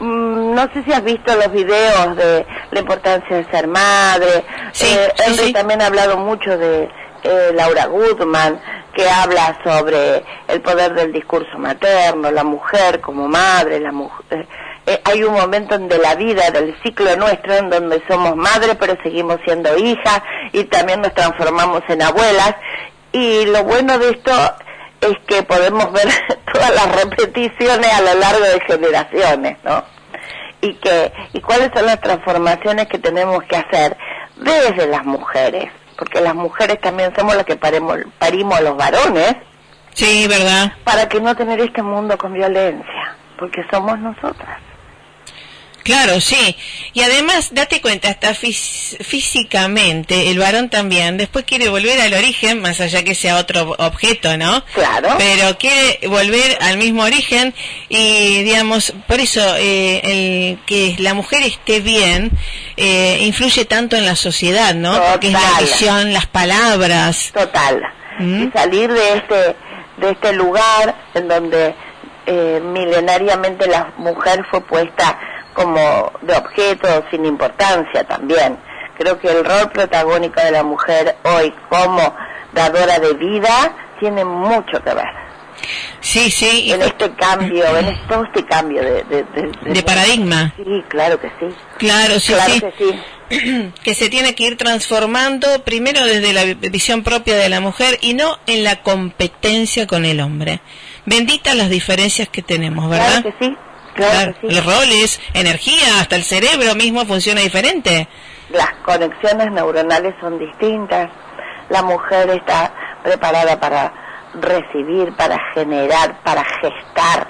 mm, 0.00 0.54
no 0.54 0.62
sé 0.74 0.82
si 0.84 0.92
has 0.92 1.02
visto 1.04 1.34
los 1.36 1.50
videos 1.52 2.16
de 2.16 2.46
la 2.72 2.80
importancia 2.80 3.36
de 3.36 3.44
ser 3.50 3.66
madre. 3.68 4.44
Sí, 4.72 4.86
Eh, 4.88 5.12
sí, 5.16 5.22
Henry 5.26 5.44
sí. 5.46 5.52
también 5.52 5.82
ha 5.82 5.86
hablado 5.86 6.16
mucho 6.16 6.56
de 6.56 6.88
eh, 7.22 7.52
Laura 7.54 7.86
Goodman, 7.86 8.60
que 8.94 9.08
habla 9.08 9.58
sobre 9.64 10.24
el 10.48 10.60
poder 10.60 10.94
del 10.94 11.12
discurso 11.12 11.58
materno, 11.58 12.30
la 12.30 12.44
mujer 12.44 13.00
como 13.00 13.28
madre, 13.28 13.80
la 13.80 13.92
mujer. 13.92 14.46
eh, 14.86 15.00
hay 15.04 15.22
un 15.22 15.34
momento 15.34 15.74
en 15.74 15.88
de 15.88 15.98
la 15.98 16.14
vida, 16.14 16.50
del 16.50 16.74
ciclo 16.82 17.14
nuestro, 17.16 17.54
en 17.54 17.70
donde 17.70 18.02
somos 18.08 18.34
madre, 18.36 18.74
pero 18.74 18.96
seguimos 19.02 19.38
siendo 19.44 19.76
hijas 19.76 20.22
y 20.52 20.64
también 20.64 21.00
nos 21.00 21.14
transformamos 21.14 21.82
en 21.88 22.02
abuelas. 22.02 22.56
Y 23.12 23.46
lo 23.46 23.64
bueno 23.64 23.98
de 23.98 24.10
esto 24.10 24.32
es 25.00 25.16
que 25.26 25.42
podemos 25.42 25.92
ver 25.92 26.08
todas 26.52 26.74
las 26.74 27.04
repeticiones 27.04 27.92
a 27.92 28.00
lo 28.02 28.14
largo 28.20 28.44
de 28.44 28.60
generaciones, 28.60 29.58
¿no? 29.64 29.84
Y 30.60 30.74
que 30.74 31.12
y 31.32 31.40
cuáles 31.40 31.70
son 31.74 31.86
las 31.86 32.00
transformaciones 32.00 32.86
que 32.86 32.98
tenemos 32.98 33.42
que 33.44 33.56
hacer 33.56 33.96
desde 34.36 34.86
las 34.86 35.04
mujeres, 35.04 35.70
porque 36.00 36.20
las 36.22 36.34
mujeres 36.34 36.80
también 36.80 37.14
somos 37.14 37.36
las 37.36 37.44
que 37.44 37.56
paremos, 37.56 37.98
parimos 38.18 38.56
a 38.58 38.62
los 38.62 38.76
varones 38.76 39.36
Sí, 39.92 40.26
¿verdad? 40.26 40.72
para 40.82 41.06
que 41.08 41.20
no 41.20 41.36
tener 41.36 41.60
este 41.60 41.82
mundo 41.82 42.16
con 42.16 42.32
violencia, 42.32 43.14
porque 43.38 43.62
somos 43.70 43.98
nosotras. 43.98 44.58
Claro, 45.82 46.20
sí. 46.20 46.56
Y 46.92 47.02
además, 47.02 47.50
date 47.52 47.80
cuenta, 47.80 48.08
hasta 48.10 48.34
físicamente, 48.34 50.30
el 50.30 50.38
varón 50.38 50.68
también, 50.70 51.16
después 51.16 51.44
quiere 51.44 51.68
volver 51.68 52.00
al 52.00 52.14
origen, 52.14 52.60
más 52.60 52.80
allá 52.80 53.02
que 53.02 53.14
sea 53.14 53.36
otro 53.36 53.74
objeto, 53.78 54.36
¿no? 54.36 54.64
Claro. 54.74 55.08
Pero 55.18 55.58
quiere 55.58 56.00
volver 56.08 56.58
al 56.62 56.76
mismo 56.78 57.02
origen 57.02 57.54
y, 57.88 58.42
digamos, 58.42 58.92
por 59.06 59.20
eso 59.20 59.40
eh, 59.58 60.00
el 60.04 60.58
que 60.66 60.96
la 60.98 61.14
mujer 61.14 61.42
esté 61.42 61.80
bien 61.80 62.30
eh, 62.76 63.18
influye 63.22 63.64
tanto 63.64 63.96
en 63.96 64.04
la 64.06 64.16
sociedad, 64.16 64.74
¿no? 64.74 65.00
Porque 65.10 65.28
es 65.28 65.32
la 65.32 65.40
Total. 65.40 65.64
visión, 65.64 66.12
las 66.12 66.26
palabras. 66.26 67.30
total 67.32 67.82
Mm. 68.18 68.48
y 68.48 68.50
salir 68.50 68.92
de 68.92 69.16
este 69.16 69.56
de 69.96 70.10
este 70.10 70.32
lugar 70.34 70.94
en 71.14 71.26
donde 71.28 71.74
eh, 72.26 72.60
milenariamente 72.62 73.66
la 73.66 73.94
mujer 73.96 74.44
fue 74.50 74.60
puesta 74.60 75.18
como 75.54 76.12
de 76.22 76.34
objeto 76.36 77.04
sin 77.10 77.24
importancia 77.26 78.04
también 78.04 78.58
creo 78.98 79.18
que 79.18 79.28
el 79.28 79.44
rol 79.44 79.70
protagónico 79.72 80.40
de 80.42 80.50
la 80.50 80.62
mujer 80.62 81.16
hoy 81.24 81.52
como 81.68 82.14
dadora 82.52 82.98
de 82.98 83.14
vida 83.14 83.72
tiene 83.98 84.24
mucho 84.24 84.82
que 84.82 84.94
ver 84.94 85.06
Sí, 86.00 86.30
sí. 86.30 86.72
en 86.72 86.80
este 86.82 87.10
cambio 87.12 87.64
en 87.76 87.84
este- 87.86 88.06
todo 88.08 88.24
este 88.24 88.44
cambio 88.46 88.82
de 88.82 89.04
de, 89.04 89.22
de- 89.24 89.72
de 89.74 89.82
paradigma. 89.82 90.52
sí 90.56 90.84
claro 90.88 91.20
que 91.20 91.28
sí 91.38 91.54
Claro, 91.78 92.18
sí, 92.20 92.32
claro 92.32 92.52
sí. 92.54 92.60
que 92.60 92.72
sí 92.78 93.72
que 93.84 93.94
se 93.94 94.08
tiene 94.08 94.34
que 94.34 94.44
ir 94.44 94.56
transformando 94.56 95.62
primero 95.64 96.04
desde 96.04 96.32
la 96.32 96.44
visión 96.44 97.02
propia 97.04 97.36
de 97.36 97.48
la 97.48 97.60
mujer 97.60 97.98
y 98.00 98.14
no 98.14 98.38
en 98.46 98.64
la 98.64 98.82
competencia 98.82 99.86
con 99.86 100.04
el 100.04 100.20
hombre. 100.20 100.60
Benditas 101.06 101.54
las 101.54 101.70
diferencias 101.70 102.28
que 102.28 102.42
tenemos, 102.42 102.90
¿verdad? 102.90 103.22
claro 103.22 103.38
que 103.38 103.44
sí 103.44 103.56
claro, 103.94 104.34
sí 104.40 104.50
Los 104.50 104.64
roles, 104.64 105.20
energía, 105.34 106.00
hasta 106.00 106.16
el 106.16 106.24
cerebro 106.24 106.74
mismo 106.74 107.04
funciona 107.06 107.40
diferente. 107.40 108.08
las 108.50 108.72
conexiones 108.84 109.50
neuronales 109.52 110.14
son 110.20 110.38
distintas. 110.38 111.10
La 111.68 111.82
mujer 111.82 112.30
está 112.30 112.72
preparada 113.02 113.58
para 113.60 113.92
recibir, 114.34 115.14
para 115.16 115.38
generar, 115.54 116.20
para 116.22 116.44
gestar. 116.44 117.28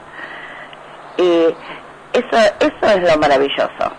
Y 1.19 1.55
eso, 2.13 2.55
eso 2.61 2.87
es 2.97 3.03
lo 3.03 3.19
maravilloso. 3.19 3.93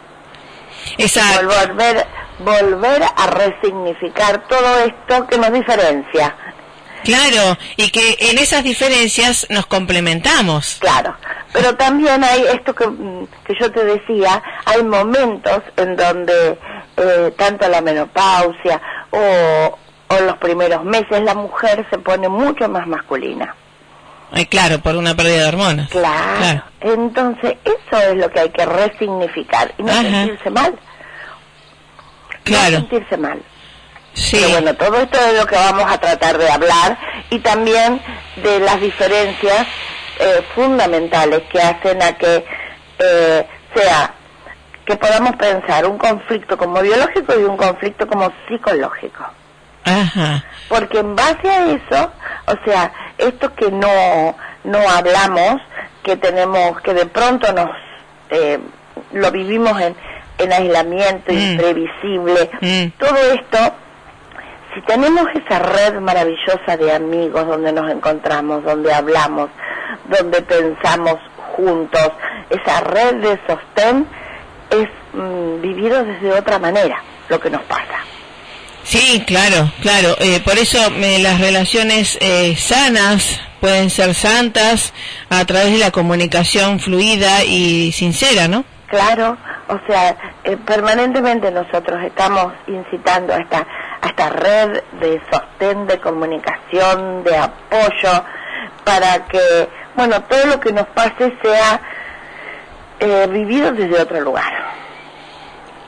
Exacto. 0.97 1.47
Volver, 1.47 2.07
volver 2.39 3.03
a 3.03 3.27
resignificar 3.27 4.47
todo 4.47 4.79
esto 4.79 5.27
que 5.27 5.37
nos 5.37 5.53
diferencia. 5.53 6.35
Claro, 7.03 7.57
y 7.77 7.89
que 7.89 8.17
en 8.19 8.37
esas 8.37 8.63
diferencias 8.63 9.47
nos 9.49 9.65
complementamos. 9.65 10.77
Claro, 10.79 11.15
pero 11.53 11.75
también 11.75 12.23
hay 12.23 12.45
esto 12.53 12.73
que, 12.73 12.87
mm, 12.87 13.27
que 13.45 13.55
yo 13.59 13.71
te 13.71 13.83
decía, 13.83 14.41
hay 14.65 14.83
momentos 14.83 15.61
en 15.77 15.95
donde 15.95 16.57
eh, 16.97 17.33
tanto 17.37 17.67
la 17.67 17.81
menopausia 17.81 18.81
o, 19.11 19.77
o 20.07 20.19
los 20.21 20.37
primeros 20.37 20.83
meses 20.83 21.21
la 21.23 21.33
mujer 21.33 21.85
se 21.89 21.97
pone 21.97 22.29
mucho 22.29 22.67
más 22.69 22.87
masculina. 22.87 23.55
Ay, 24.33 24.45
claro, 24.45 24.79
por 24.79 24.95
una 24.95 25.13
pérdida 25.13 25.43
de 25.43 25.47
hormonas. 25.49 25.89
Claro. 25.89 26.63
Entonces 26.79 27.57
eso 27.65 28.01
es 28.01 28.15
lo 28.15 28.29
que 28.29 28.39
hay 28.39 28.49
que 28.49 28.65
resignificar 28.65 29.73
y 29.77 29.83
no 29.83 29.91
Ajá. 29.91 30.01
sentirse 30.03 30.49
mal. 30.49 30.79
Claro. 32.43 32.71
No 32.71 32.87
sentirse 32.87 33.17
mal. 33.17 33.41
Sí. 34.13 34.37
Pero 34.39 34.49
bueno, 34.51 34.73
todo 34.75 34.95
esto 34.97 35.17
es 35.19 35.39
lo 35.39 35.45
que 35.45 35.55
vamos 35.55 35.91
a 35.91 35.97
tratar 35.99 36.37
de 36.37 36.49
hablar 36.49 36.97
y 37.29 37.39
también 37.39 38.01
de 38.37 38.59
las 38.59 38.79
diferencias 38.81 39.67
eh, 40.19 40.43
fundamentales 40.53 41.43
que 41.51 41.61
hacen 41.61 42.01
a 42.03 42.13
que 42.17 42.45
eh, 42.99 43.47
sea 43.73 44.13
que 44.85 44.95
podamos 44.97 45.35
pensar 45.37 45.85
un 45.85 45.97
conflicto 45.97 46.57
como 46.57 46.81
biológico 46.81 47.33
y 47.39 47.43
un 47.43 47.55
conflicto 47.55 48.07
como 48.07 48.31
psicológico. 48.47 49.23
Ajá. 49.85 50.43
Porque 50.67 50.99
en 50.99 51.15
base 51.15 51.49
a 51.49 51.65
eso, 51.71 52.11
o 52.47 52.55
sea, 52.65 52.91
esto 53.17 53.53
que 53.55 53.71
no, 53.71 54.35
no 54.63 54.79
hablamos, 54.89 55.61
que 56.03 56.17
tenemos, 56.17 56.79
que 56.81 56.93
de 56.93 57.05
pronto 57.05 57.51
nos 57.53 57.69
eh, 58.29 58.59
lo 59.13 59.31
vivimos 59.31 59.79
en, 59.81 59.95
en 60.37 60.53
aislamiento, 60.53 61.31
Mm. 61.31 61.37
imprevisible, 61.37 62.49
Mm. 62.61 62.87
todo 62.97 63.17
esto, 63.33 63.73
si 64.73 64.81
tenemos 64.81 65.25
esa 65.35 65.59
red 65.59 65.99
maravillosa 65.99 66.77
de 66.77 66.93
amigos 66.93 67.45
donde 67.47 67.71
nos 67.73 67.91
encontramos, 67.91 68.63
donde 68.63 68.93
hablamos, 68.93 69.49
donde 70.05 70.41
pensamos 70.41 71.15
juntos, 71.55 72.11
esa 72.49 72.81
red 72.81 73.15
de 73.15 73.39
sostén 73.47 74.07
es 74.69 74.87
mm, 75.13 75.61
vivido 75.61 76.03
desde 76.03 76.31
otra 76.33 76.59
manera 76.59 77.01
lo 77.29 77.39
que 77.39 77.49
nos 77.49 77.61
pasa. 77.63 77.99
Sí, 78.83 79.23
claro, 79.27 79.69
claro. 79.81 80.15
Eh, 80.19 80.39
por 80.43 80.57
eso 80.57 80.89
me- 80.91 81.19
las 81.19 81.39
relaciones 81.39 82.17
eh, 82.21 82.55
sanas 82.55 83.39
pueden 83.59 83.89
ser 83.89 84.13
santas 84.15 84.91
a 85.29 85.45
través 85.45 85.71
de 85.73 85.77
la 85.77 85.91
comunicación 85.91 86.79
fluida 86.79 87.43
y 87.43 87.91
sincera, 87.91 88.47
¿no? 88.47 88.63
Claro, 88.87 89.37
o 89.69 89.79
sea, 89.87 90.17
eh, 90.43 90.57
permanentemente 90.65 91.51
nosotros 91.51 92.03
estamos 92.03 92.51
incitando 92.67 93.33
a 93.33 93.37
esta, 93.37 93.65
a 94.01 94.07
esta 94.07 94.29
red 94.29 94.83
de 94.99 95.21
sostén, 95.31 95.87
de 95.87 95.99
comunicación, 95.99 97.23
de 97.23 97.37
apoyo, 97.37 98.23
para 98.83 99.25
que, 99.27 99.69
bueno, 99.95 100.21
todo 100.23 100.45
lo 100.45 100.59
que 100.59 100.71
nos 100.71 100.87
pase 100.87 101.33
sea 101.41 101.81
eh, 102.99 103.27
vivido 103.29 103.71
desde 103.71 104.01
otro 104.01 104.19
lugar. 104.21 104.71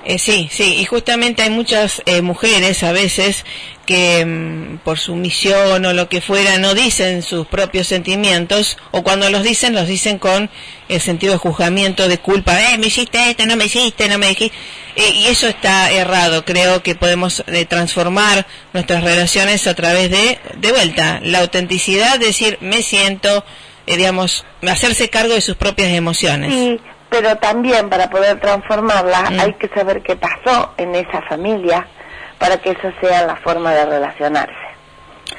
Eh, 0.05 0.19
sí, 0.19 0.49
sí, 0.51 0.75
y 0.79 0.85
justamente 0.85 1.43
hay 1.43 1.49
muchas 1.49 2.01
eh, 2.05 2.21
mujeres 2.21 2.83
a 2.83 2.91
veces 2.91 3.45
que 3.85 4.25
mm, 4.25 4.77
por 4.79 4.97
su 4.97 5.15
misión 5.15 5.85
o 5.85 5.93
lo 5.93 6.07
que 6.09 6.21
fuera 6.21 6.57
no 6.57 6.73
dicen 6.73 7.21
sus 7.21 7.45
propios 7.47 7.87
sentimientos 7.87 8.77
o 8.91 9.03
cuando 9.03 9.29
los 9.29 9.43
dicen 9.43 9.75
los 9.75 9.87
dicen 9.87 10.19
con 10.19 10.49
el 10.89 11.01
sentido 11.01 11.33
de 11.33 11.39
juzgamiento, 11.39 12.07
de 12.07 12.17
culpa, 12.19 12.59
eh, 12.61 12.77
me 12.77 12.87
hiciste 12.87 13.29
esto, 13.29 13.45
no 13.45 13.55
me 13.55 13.65
hiciste, 13.65 14.07
no 14.07 14.17
me 14.17 14.27
dijiste, 14.29 14.55
Eh, 14.95 15.09
y 15.15 15.25
eso 15.25 15.47
está 15.47 15.89
errado, 15.91 16.45
creo 16.45 16.83
que 16.83 16.93
podemos 16.93 17.43
eh, 17.47 17.65
transformar 17.65 18.45
nuestras 18.73 19.03
relaciones 19.03 19.65
a 19.65 19.73
través 19.73 20.11
de, 20.11 20.37
de 20.57 20.71
vuelta, 20.71 21.19
la 21.23 21.39
autenticidad, 21.39 22.19
decir, 22.19 22.59
me 22.61 22.83
siento, 22.83 23.43
eh, 23.87 23.97
digamos, 23.97 24.45
hacerse 24.61 25.09
cargo 25.09 25.33
de 25.33 25.41
sus 25.41 25.55
propias 25.55 25.89
emociones. 25.89 26.53
Sí, 26.53 26.79
pero 27.09 27.35
también 27.37 27.89
para 27.89 28.07
poder 28.11 28.39
transformarla 28.39 29.31
Mm. 29.31 29.39
hay 29.39 29.53
que 29.55 29.67
saber 29.69 30.03
qué 30.03 30.15
pasó 30.15 30.73
en 30.77 30.93
esa 30.93 31.23
familia 31.23 31.87
para 32.43 32.57
que 32.57 32.71
esa 32.71 32.91
sea 32.99 33.25
la 33.25 33.37
forma 33.37 33.71
de 33.71 33.85
relacionarse. 33.85 34.53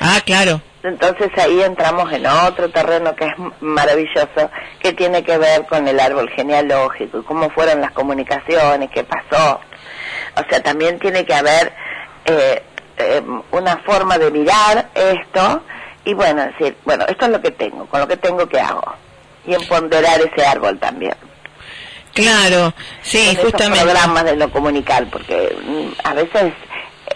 Ah, 0.00 0.22
claro. 0.24 0.62
Entonces 0.82 1.30
ahí 1.36 1.60
entramos 1.60 2.10
en 2.10 2.24
otro 2.24 2.70
terreno 2.70 3.14
que 3.14 3.26
es 3.26 3.32
maravilloso, 3.60 4.50
que 4.80 4.94
tiene 4.94 5.22
que 5.22 5.36
ver 5.36 5.66
con 5.66 5.86
el 5.86 6.00
árbol 6.00 6.30
genealógico 6.30 7.18
y 7.18 7.22
cómo 7.24 7.50
fueron 7.50 7.82
las 7.82 7.90
comunicaciones, 7.90 8.88
qué 8.90 9.04
pasó. 9.04 9.60
O 10.36 10.48
sea, 10.48 10.62
también 10.62 10.98
tiene 10.98 11.26
que 11.26 11.34
haber 11.34 11.74
eh, 12.24 12.62
eh, 12.96 13.22
una 13.50 13.76
forma 13.84 14.16
de 14.16 14.30
mirar 14.30 14.88
esto 14.94 15.62
y 16.06 16.14
bueno, 16.14 16.42
decir, 16.46 16.74
bueno, 16.86 17.04
esto 17.06 17.26
es 17.26 17.32
lo 17.32 17.42
que 17.42 17.50
tengo, 17.50 17.84
con 17.84 18.00
lo 18.00 18.08
que 18.08 18.16
tengo, 18.16 18.48
¿qué 18.48 18.60
hago? 18.60 18.94
Y 19.46 19.52
empoderar 19.52 20.22
ese 20.22 20.46
árbol 20.46 20.78
también. 20.78 21.16
Claro, 22.14 22.72
sí, 23.02 23.18
con 23.18 23.36
esos 23.36 23.44
justamente. 23.50 23.84
programas 23.84 24.24
de 24.24 24.36
lo 24.36 24.50
comunicar, 24.50 25.04
porque 25.10 25.54
mm, 25.66 25.88
a 26.08 26.14
veces 26.14 26.54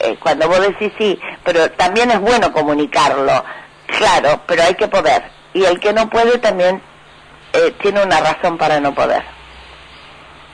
eh, 0.00 0.16
cuando 0.20 0.48
vos 0.48 0.60
decís 0.60 0.92
sí, 0.98 1.18
pero 1.44 1.70
también 1.72 2.10
es 2.10 2.20
bueno 2.20 2.52
comunicarlo, 2.52 3.44
claro, 3.86 4.42
pero 4.46 4.62
hay 4.62 4.74
que 4.74 4.88
poder. 4.88 5.22
Y 5.54 5.64
el 5.64 5.80
que 5.80 5.92
no 5.92 6.08
puede 6.08 6.38
también 6.38 6.80
eh, 7.52 7.74
tiene 7.82 8.02
una 8.02 8.20
razón 8.20 8.58
para 8.58 8.80
no 8.80 8.94
poder. 8.94 9.22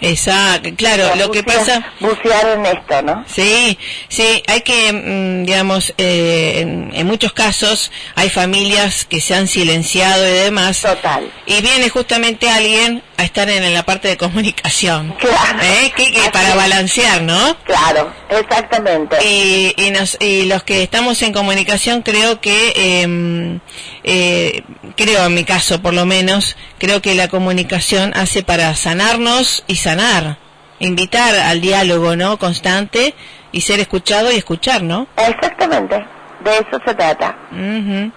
Exacto, 0.00 0.68
claro, 0.76 1.04
O 1.04 1.07
sea, 1.07 1.16
lo 1.16 1.30
que 1.30 1.42
pasa... 1.42 1.92
Bucear 2.00 2.59
en 2.59 2.66
esto, 2.66 3.02
¿no? 3.02 3.24
Sí, 3.26 3.78
sí, 4.09 4.42
hay 4.46 4.61
que, 4.61 4.92
mm, 4.92 5.44
digamos, 5.44 5.94
eh, 5.96 6.61
en, 6.61 6.90
en 6.92 7.07
muchos 7.07 7.33
casos 7.33 7.90
hay 8.14 8.28
familias 8.28 9.07
que 9.07 9.20
se 9.20 9.35
han 9.35 9.48
silenciado 9.48 10.28
y 10.28 10.33
demás. 10.33 10.83
Total. 10.83 11.30
Y 11.46 11.62
viene 11.62 11.88
justamente 11.88 12.50
alguien 12.50 13.02
a 13.16 13.24
estar 13.24 13.48
en, 13.48 13.72
la 13.74 13.85
parte 13.85 14.09
de 14.09 14.16
comunicación. 14.16 15.14
Claro. 15.18 15.59
¿Eh? 15.62 15.92
Que- 15.96 16.12
que 16.12 16.20
Así 16.20 16.31
para 16.31 16.55
balancear, 16.55 17.22
¿no? 17.22 17.57
Claro, 17.64 18.12
exactamente. 18.29 19.16
Y, 19.24 19.74
y, 19.77 19.90
nos, 19.90 20.16
y 20.20 20.46
los 20.46 20.62
que 20.62 20.83
estamos 20.83 21.20
en 21.22 21.33
comunicación 21.33 22.03
creo 22.03 22.40
que, 22.40 22.72
eh, 22.77 23.59
eh, 24.05 24.62
creo 24.96 25.27
en 25.27 25.35
mi 25.35 25.44
caso 25.44 25.81
por 25.83 25.94
lo 25.94 26.07
menos, 26.07 26.57
creo 26.79 27.00
que 27.03 27.14
la 27.14 27.29
comunicación 27.29 28.12
hace 28.14 28.42
para 28.42 28.74
sanarnos 28.74 29.64
y 29.66 29.77
sanar, 29.77 30.38
invitar 30.79 31.35
al 31.37 31.61
diálogo, 31.61 32.16
¿no? 32.16 32.38
Constante 32.38 33.14
y 33.53 33.61
ser 33.62 33.81
escuchado 33.81 34.33
y 34.33 34.37
escuchar, 34.37 34.83
¿no? 34.83 35.07
Exactamente, 35.16 35.96
de 36.44 36.50
eso 36.53 36.81
se 36.85 36.94
trata. 36.94 37.37
Ujú. 37.53 38.11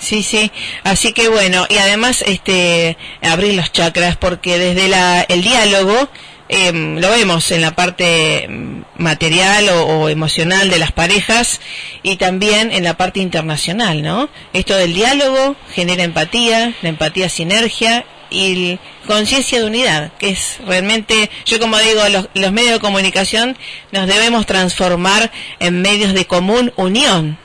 Sí, 0.00 0.22
sí. 0.22 0.50
Así 0.82 1.12
que 1.12 1.28
bueno, 1.28 1.66
y 1.68 1.76
además 1.76 2.24
este 2.26 2.96
abrir 3.22 3.54
los 3.54 3.70
chakras 3.70 4.16
porque 4.16 4.58
desde 4.58 4.88
la 4.88 5.20
el 5.22 5.42
diálogo 5.42 6.08
em, 6.48 6.98
lo 6.98 7.10
vemos 7.10 7.50
en 7.52 7.60
la 7.60 7.76
parte 7.76 8.48
material 8.96 9.68
o, 9.68 9.84
o 9.84 10.08
emocional 10.08 10.70
de 10.70 10.78
las 10.78 10.90
parejas 10.90 11.60
y 12.02 12.16
también 12.16 12.72
en 12.72 12.82
la 12.82 12.96
parte 12.96 13.20
internacional, 13.20 14.02
¿no? 14.02 14.30
Esto 14.54 14.74
del 14.74 14.94
diálogo 14.94 15.54
genera 15.72 16.02
empatía, 16.02 16.74
la 16.80 16.88
empatía 16.88 17.28
sinergia 17.28 18.06
y 18.30 18.78
conciencia 19.06 19.58
de 19.58 19.66
unidad, 19.66 20.12
que 20.18 20.30
es 20.30 20.58
realmente, 20.66 21.30
yo 21.44 21.60
como 21.60 21.78
digo, 21.78 22.08
los, 22.08 22.28
los 22.34 22.52
medios 22.52 22.74
de 22.74 22.80
comunicación 22.80 23.56
nos 23.92 24.06
debemos 24.06 24.46
transformar 24.46 25.30
en 25.58 25.82
medios 25.82 26.14
de 26.14 26.26
común 26.26 26.72
unión. 26.76 27.38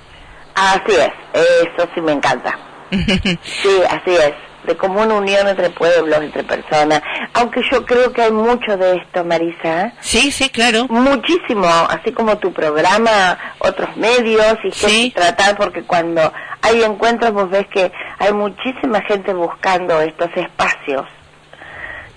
Así 0.54 0.94
es, 0.94 1.10
eso 1.36 1.88
sí 1.94 2.02
me 2.02 2.14
encanta. 2.14 2.58
Sí, 2.92 3.82
así 3.90 4.12
es, 4.16 4.34
de 4.66 4.78
común 4.78 5.12
unión 5.12 5.48
entre 5.48 5.70
pueblos, 5.72 6.20
entre 6.22 6.44
personas. 6.44 7.02
Aunque 7.34 7.62
yo 7.72 7.86
creo 7.86 8.12
que 8.14 8.22
hay 8.24 8.32
mucho 8.32 8.78
de 8.78 8.98
esto, 8.98 9.24
Marisa. 9.26 9.94
Sí, 10.02 10.32
sí, 10.32 10.50
claro. 10.50 10.86
Muchísimo, 10.90 11.68
así 11.68 12.12
como 12.14 12.38
tu 12.38 12.54
programa, 12.54 13.38
otros 13.60 13.96
medios 13.98 14.58
y 14.64 14.72
gente 14.72 14.88
Sí. 14.88 15.14
tratar, 15.16 15.58
porque 15.58 15.84
cuando 15.84 16.32
hay 16.62 16.84
encuentros 16.84 17.34
vos 17.34 17.50
ves 17.50 17.68
que 17.68 17.92
hay 18.20 18.34
muchísima 18.34 19.02
gente 19.02 19.34
buscando 19.34 20.00
estos 20.02 20.30
espacios 20.36 21.06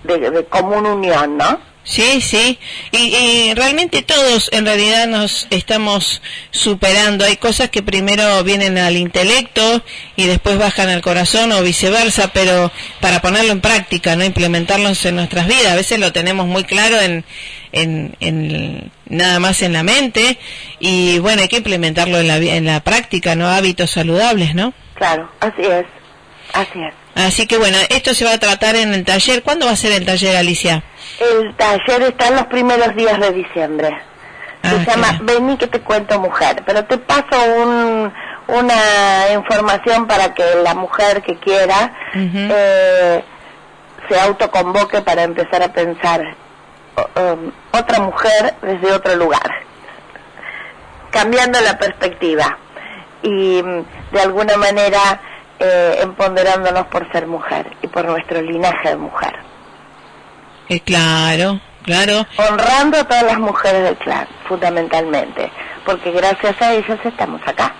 de, 0.04 0.18
de 0.30 0.44
común 0.46 0.86
unión, 0.86 1.36
¿no? 1.36 1.58
Sí, 1.88 2.20
sí. 2.20 2.58
Y, 2.92 3.16
y 3.16 3.54
realmente 3.54 4.02
todos 4.02 4.50
en 4.52 4.66
realidad 4.66 5.06
nos 5.06 5.46
estamos 5.48 6.20
superando. 6.50 7.24
Hay 7.24 7.38
cosas 7.38 7.70
que 7.70 7.82
primero 7.82 8.44
vienen 8.44 8.76
al 8.76 8.98
intelecto 8.98 9.82
y 10.14 10.26
después 10.26 10.58
bajan 10.58 10.90
al 10.90 11.00
corazón 11.00 11.50
o 11.52 11.62
viceversa, 11.62 12.30
pero 12.34 12.70
para 13.00 13.22
ponerlo 13.22 13.52
en 13.52 13.62
práctica, 13.62 14.16
no 14.16 14.24
implementarlos 14.24 15.02
en 15.06 15.16
nuestras 15.16 15.46
vidas. 15.46 15.72
A 15.72 15.76
veces 15.76 15.98
lo 15.98 16.12
tenemos 16.12 16.46
muy 16.46 16.64
claro 16.64 17.00
en, 17.00 17.24
en, 17.72 18.14
en 18.20 18.92
nada 19.06 19.40
más 19.40 19.62
en 19.62 19.72
la 19.72 19.82
mente 19.82 20.36
y 20.80 21.18
bueno, 21.20 21.40
hay 21.40 21.48
que 21.48 21.56
implementarlo 21.56 22.18
en 22.18 22.28
la, 22.28 22.36
en 22.36 22.66
la 22.66 22.80
práctica, 22.80 23.34
¿no? 23.34 23.48
Hábitos 23.48 23.92
saludables, 23.92 24.54
¿no? 24.54 24.74
Claro, 24.92 25.30
así 25.40 25.62
es, 25.62 25.86
así 26.52 26.80
es. 26.82 26.92
Así 27.18 27.48
que 27.48 27.58
bueno, 27.58 27.76
esto 27.90 28.14
se 28.14 28.24
va 28.24 28.34
a 28.34 28.38
tratar 28.38 28.76
en 28.76 28.94
el 28.94 29.04
taller. 29.04 29.42
¿Cuándo 29.42 29.66
va 29.66 29.72
a 29.72 29.76
ser 29.76 29.90
el 29.92 30.06
taller, 30.06 30.36
Alicia? 30.36 30.84
El 31.18 31.52
taller 31.56 32.02
está 32.02 32.28
en 32.28 32.36
los 32.36 32.46
primeros 32.46 32.94
días 32.94 33.18
de 33.18 33.32
diciembre. 33.32 33.98
Ah, 34.62 34.70
Se 34.70 34.90
llama 34.90 35.08
claro. 35.08 35.24
Vení 35.24 35.56
que 35.56 35.66
te 35.66 35.80
cuento 35.80 36.20
mujer, 36.20 36.62
pero 36.64 36.84
te 36.84 36.96
paso 36.98 37.36
un, 37.56 38.12
una 38.46 39.32
información 39.34 40.06
para 40.06 40.32
que 40.32 40.44
la 40.62 40.74
mujer 40.74 41.22
que 41.22 41.36
quiera 41.40 41.92
eh, 42.14 43.24
se 44.08 44.20
autoconvoque 44.20 45.00
para 45.02 45.24
empezar 45.24 45.62
a 45.62 45.72
pensar 45.72 46.22
um, 47.16 47.50
otra 47.72 48.00
mujer 48.00 48.54
desde 48.62 48.92
otro 48.92 49.16
lugar, 49.16 49.64
cambiando 51.10 51.60
la 51.60 51.78
perspectiva 51.78 52.58
y 53.22 53.62
mm, 53.62 53.84
de 54.12 54.20
alguna 54.20 54.56
manera 54.56 55.20
eh, 55.60 55.98
empoderándonos 56.02 56.86
por 56.86 57.10
ser 57.12 57.26
mujer 57.26 57.66
y 57.82 57.88
por 57.88 58.04
nuestro 58.04 58.40
linaje 58.40 58.90
de 58.90 58.96
mujer. 58.96 59.34
Eh, 60.68 60.80
claro, 60.80 61.60
claro. 61.82 62.26
honrando 62.36 62.98
a 62.98 63.04
todas 63.04 63.24
las 63.24 63.38
mujeres 63.38 63.82
del 63.82 63.96
clan, 63.96 64.26
fundamentalmente, 64.46 65.50
porque 65.84 66.10
gracias 66.12 66.60
a 66.60 66.74
ellas 66.74 66.98
estamos 67.04 67.40
acá. 67.46 67.74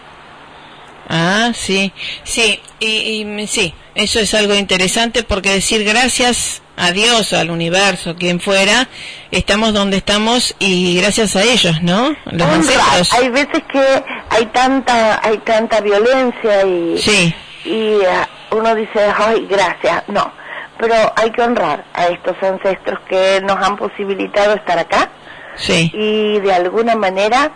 Ah, 1.11 1.53
sí, 1.55 1.93
sí, 2.23 2.61
y, 2.81 3.23
y, 3.23 3.47
sí, 3.47 3.75
eso 3.95 4.21
es 4.21 4.35
algo 4.35 4.55
interesante 4.55 5.23
porque 5.23 5.51
decir 5.51 5.83
gracias 5.85 6.61
a 6.77 6.93
Dios, 6.93 7.33
al 7.33 7.51
universo, 7.51 8.15
quien 8.15 8.41
fuera, 8.41 8.89
estamos 9.31 9.73
donde 9.73 9.97
estamos 9.97 10.55
y 10.59 11.01
gracias 11.01 11.35
a 11.35 11.43
ellos, 11.43 11.83
¿no? 11.83 12.15
Los. 12.27 13.13
Hay 13.13 13.29
veces 13.31 13.63
que 13.71 14.05
hay 14.31 14.47
tanta, 14.47 15.21
hay 15.27 15.39
tanta 15.39 15.81
violencia 15.81 16.65
y, 16.65 16.99
Sí, 16.99 17.35
y 17.69 18.01
eh, 18.03 18.27
uno 18.53 18.75
dice, 18.75 19.13
ay, 19.17 19.47
gracias. 19.49 20.05
No, 20.09 20.33
pero 20.79 20.95
hay 21.17 21.31
que 21.31 21.43
honrar 21.43 21.85
a 21.95 22.07
estos 22.07 22.37
ancestros 22.43 23.01
que 23.09 23.41
nos 23.43 23.57
han 23.57 23.77
posibilitado 23.77 24.55
estar 24.55 24.79
acá 24.79 25.09
sí, 25.57 25.91
y 25.93 26.41
de 26.41 26.53
alguna 26.55 26.95
manera 26.97 27.51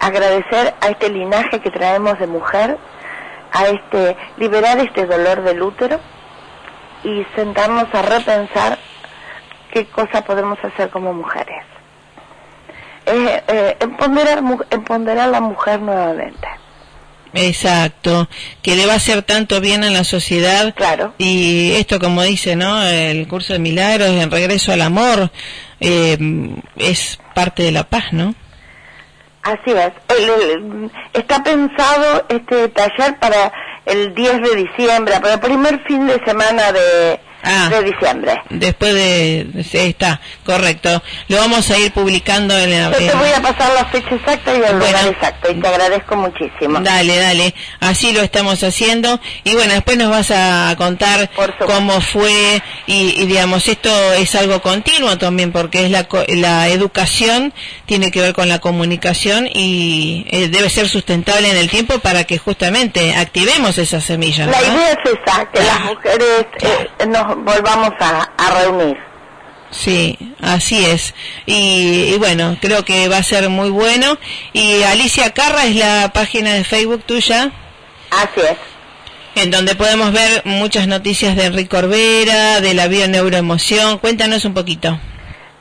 agradecer 0.00 0.74
a 0.80 0.88
este 0.88 1.08
linaje 1.08 1.60
que 1.60 1.70
traemos 1.70 2.18
de 2.18 2.26
mujer, 2.26 2.76
a 3.52 3.66
este 3.68 4.16
liberar 4.36 4.78
este 4.78 5.06
dolor 5.06 5.42
del 5.42 5.62
útero 5.62 5.98
y 7.04 7.24
sentarnos 7.34 7.86
a 7.94 8.02
repensar 8.02 8.78
qué 9.72 9.86
cosa 9.86 10.22
podemos 10.22 10.58
hacer 10.62 10.90
como 10.90 11.12
mujeres. 11.12 11.64
Eh, 13.06 13.42
eh, 13.46 13.76
empoderar, 13.80 14.42
mu- 14.42 14.64
empoderar 14.70 15.28
a 15.28 15.30
la 15.30 15.40
mujer 15.40 15.80
nuevamente. 15.80 16.48
Exacto. 17.36 18.28
Que 18.62 18.76
le 18.76 18.86
va 18.86 18.94
a 18.94 18.96
hacer 18.96 19.22
tanto 19.22 19.60
bien 19.60 19.84
a 19.84 19.90
la 19.90 20.04
sociedad. 20.04 20.74
Claro. 20.74 21.14
Y 21.18 21.72
esto, 21.72 21.98
como 21.98 22.22
dice, 22.22 22.56
¿no? 22.56 22.82
El 22.82 23.28
curso 23.28 23.52
de 23.52 23.58
milagros, 23.58 24.10
el 24.10 24.30
regreso 24.30 24.72
al 24.72 24.82
amor, 24.82 25.30
eh, 25.80 26.18
es 26.76 27.18
parte 27.34 27.62
de 27.62 27.72
la 27.72 27.84
paz, 27.84 28.12
¿no? 28.12 28.34
Así 29.42 29.70
es. 29.70 29.92
Está 31.12 31.42
pensado 31.44 32.26
este 32.28 32.68
taller 32.68 33.16
para 33.20 33.52
el 33.84 34.12
10 34.14 34.42
de 34.42 34.56
diciembre, 34.56 35.20
para 35.20 35.34
el 35.34 35.40
primer 35.40 35.84
fin 35.84 36.06
de 36.06 36.20
semana 36.24 36.72
de, 36.72 37.20
Ah. 37.48 37.68
de 37.70 37.82
diciembre. 37.84 38.42
Después 38.50 38.92
de... 38.92 39.46
sí, 39.62 39.78
está, 39.78 40.20
correcto. 40.44 41.02
Lo 41.28 41.36
vamos 41.36 41.70
a 41.70 41.78
ir 41.78 41.92
publicando 41.92 42.58
en 42.58 42.70
la... 42.72 42.90
Yo 42.90 42.98
te 42.98 43.16
voy 43.16 43.30
a 43.30 43.40
pasar 43.40 43.72
la 43.72 43.84
fecha 43.86 44.14
exacta 44.16 44.52
y 44.52 44.56
el 44.56 44.62
Bueno. 44.62 44.78
lugar 44.86 45.06
exacto 45.06 45.50
y 45.52 45.60
te 45.60 45.68
agradezco 45.68 46.16
muchísimo. 46.16 46.80
Dale, 46.80 47.16
dale, 47.18 47.54
así 47.80 48.12
lo 48.12 48.20
estamos 48.22 48.62
haciendo 48.64 49.20
y 49.44 49.54
bueno, 49.54 49.74
después 49.74 49.96
nos 49.96 50.10
vas 50.10 50.30
a 50.32 50.74
contar 50.76 51.30
cómo 51.64 52.00
fue 52.00 52.62
y, 52.86 53.22
y, 53.22 53.26
digamos, 53.26 53.68
esto 53.68 53.90
es 54.14 54.34
algo 54.34 54.60
continuo 54.60 55.16
también 55.18 55.52
porque 55.52 55.84
es 55.84 55.90
la, 55.90 56.08
la 56.28 56.68
educación, 56.68 57.52
tiene 57.86 58.10
que 58.10 58.20
ver 58.20 58.34
con 58.34 58.48
la 58.48 58.58
comunicación 58.58 59.46
y 59.52 60.26
eh, 60.30 60.48
debe 60.48 60.68
ser 60.68 60.88
sustentable 60.88 61.50
en 61.50 61.56
el 61.56 61.70
tiempo 61.70 61.98
para 62.00 62.24
que 62.24 62.38
justamente 62.38 63.14
activemos 63.14 63.78
esas 63.78 64.04
semillas. 64.04 64.48
La 64.48 64.58
¿verdad? 64.60 64.74
idea 64.74 64.92
es 64.92 65.10
esa, 65.12 65.50
que 65.50 65.62
las 65.62 65.80
mujeres 65.84 66.46
eh, 66.60 67.06
nos 67.06 67.35
volvamos 67.44 67.90
a, 68.00 68.30
a 68.36 68.62
reunir. 68.62 68.96
Sí, 69.70 70.16
así 70.40 70.84
es. 70.86 71.14
Y, 71.44 72.12
y 72.14 72.18
bueno, 72.18 72.56
creo 72.60 72.84
que 72.84 73.08
va 73.08 73.18
a 73.18 73.22
ser 73.22 73.48
muy 73.50 73.68
bueno. 73.70 74.16
Y 74.52 74.82
Alicia 74.84 75.32
Carra 75.32 75.64
es 75.64 75.76
la 75.76 76.12
página 76.14 76.54
de 76.54 76.64
Facebook 76.64 77.02
tuya. 77.04 77.50
Así 78.10 78.40
es. 78.40 78.56
en 79.34 79.50
donde 79.50 79.74
podemos 79.74 80.12
ver 80.12 80.42
muchas 80.44 80.86
noticias 80.86 81.36
de 81.36 81.46
Enrique 81.46 81.76
Orbera, 81.76 82.60
de 82.60 82.72
la 82.74 82.86
bioneuroemoción. 82.86 83.98
Cuéntanos 83.98 84.44
un 84.44 84.54
poquito. 84.54 84.98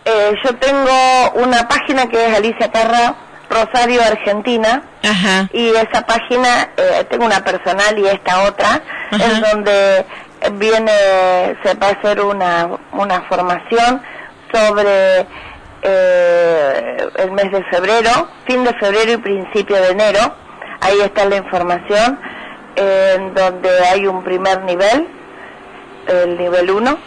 Eh, 0.06 0.32
yo 0.44 0.56
tengo 0.58 1.32
una 1.44 1.68
página 1.68 2.08
que 2.08 2.28
es 2.28 2.38
Alicia 2.38 2.72
Carra 2.72 3.16
Rosario 3.50 4.02
Argentina 4.04 4.84
Ajá, 5.04 5.50
y 5.54 5.68
esa 5.70 6.06
página, 6.06 6.70
eh, 6.78 7.06
tengo 7.10 7.26
una 7.26 7.44
personal 7.44 7.98
y 7.98 8.06
esta 8.08 8.44
otra, 8.44 8.82
Ajá. 9.12 9.24
en 9.26 9.42
donde 9.42 10.06
viene, 10.54 10.92
se 11.64 11.74
va 11.76 11.88
a 11.88 11.92
hacer 11.92 12.22
una, 12.22 12.70
una 12.94 13.22
formación 13.24 14.02
sobre 14.52 15.28
eh, 15.82 17.10
el 17.18 17.32
mes 17.32 17.52
de 17.52 17.64
febrero, 17.66 18.30
fin 18.48 18.64
de 18.64 18.74
febrero 18.74 19.14
y 19.14 19.18
principio 19.18 19.76
de 19.78 19.90
enero. 19.90 20.34
Ahí 20.82 21.00
está 21.02 21.26
la 21.26 21.38
información, 21.38 22.20
en 22.76 23.34
donde 23.34 23.70
hay 23.92 24.06
un 24.08 24.24
primer 24.24 24.64
nivel, 24.64 25.08
el 26.08 26.38
nivel 26.38 26.72
1, 26.72 26.98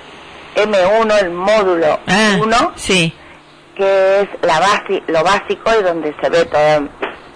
M1, 0.57 1.19
el 1.21 1.31
módulo 1.31 2.01
ah, 2.07 2.37
1, 2.41 2.73
sí, 2.77 3.15
que 3.77 4.21
es 4.21 4.29
la 4.43 4.59
base, 4.59 5.03
lo 5.07 5.23
básico 5.23 5.71
y 5.79 5.83
donde 5.83 6.15
se 6.21 6.29
ve 6.29 6.45
toda 6.47 6.83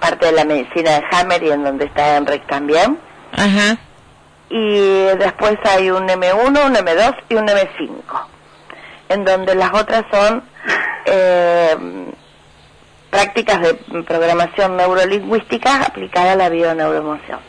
parte 0.00 0.26
de 0.26 0.32
la 0.32 0.44
medicina 0.44 0.90
de 0.92 1.04
Hammer 1.12 1.42
y 1.42 1.50
en 1.50 1.62
donde 1.62 1.84
está 1.84 2.16
Enric 2.16 2.46
también. 2.48 2.98
ajá, 3.32 3.78
Y 4.54 4.76
después 5.16 5.56
hay 5.64 5.90
un 5.90 6.06
M1, 6.06 6.66
un 6.66 6.74
M2 6.74 7.16
y 7.30 7.34
un 7.36 7.48
M5, 7.48 8.26
en 9.08 9.24
donde 9.24 9.54
las 9.54 9.72
otras 9.72 10.04
son 10.12 10.44
eh, 11.06 11.76
prácticas 13.08 13.62
de 13.62 13.74
programación 14.02 14.76
neurolingüística 14.76 15.84
aplicada 15.84 16.32
a 16.32 16.36
la 16.36 16.50
bioneuroemoción. 16.50 17.40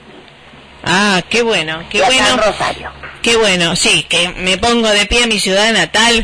ah, 0.85 1.21
qué 1.29 1.41
bueno, 1.41 1.83
qué 1.89 1.97
y 1.97 2.01
acá 2.03 2.09
bueno, 2.09 2.29
en 2.29 2.37
Rosario. 2.37 2.91
qué 3.21 3.35
bueno, 3.35 3.75
sí, 3.75 4.03
que 4.03 4.29
me 4.37 4.57
pongo 4.57 4.87
de 4.87 5.05
pie 5.05 5.25
a 5.25 5.27
mi 5.27 5.39
ciudad 5.39 5.73
natal, 5.73 6.23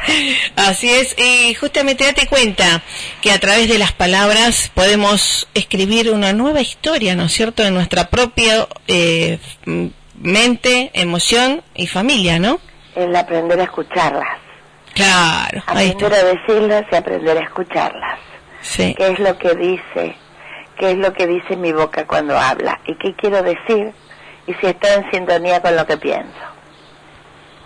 así 0.56 0.90
es, 0.90 1.16
y 1.18 1.54
justamente 1.54 2.04
date 2.04 2.26
cuenta 2.26 2.82
que 3.22 3.32
a 3.32 3.38
través 3.40 3.70
de 3.70 3.78
las 3.78 3.92
palabras 3.92 4.70
podemos 4.74 5.48
escribir 5.54 6.10
una 6.10 6.34
nueva 6.34 6.60
historia, 6.60 7.16
¿no 7.16 7.24
es 7.24 7.32
cierto?, 7.32 7.62
de 7.62 7.70
nuestra 7.70 8.08
propia 8.10 8.68
eh, 8.86 9.38
mente, 10.20 10.90
emoción 10.94 11.62
y 11.74 11.86
familia, 11.86 12.38
¿no? 12.38 12.60
El 12.94 13.14
aprender 13.16 13.60
a 13.60 13.64
escucharlas. 13.64 14.38
Claro, 14.94 15.62
ahí 15.66 15.90
Aprender 15.90 16.14
a 16.14 16.24
decirlas 16.24 16.84
y 16.90 16.96
aprender 16.96 17.38
a 17.38 17.40
escucharlas. 17.40 18.18
sí. 18.60 18.94
qué 18.96 19.08
es 19.08 19.18
lo 19.18 19.36
que 19.38 19.54
dice, 19.54 20.16
qué 20.78 20.90
es 20.92 20.96
lo 20.98 21.12
que 21.12 21.26
dice 21.26 21.56
mi 21.56 21.72
boca 21.72 22.06
cuando 22.06 22.38
habla 22.38 22.80
y 22.86 22.94
qué 22.96 23.14
quiero 23.14 23.42
decir 23.42 23.92
y 24.46 24.54
si 24.54 24.66
está 24.66 24.94
en 24.94 25.10
sintonía 25.10 25.60
con 25.62 25.76
lo 25.76 25.86
que 25.86 25.96
pienso. 25.96 26.38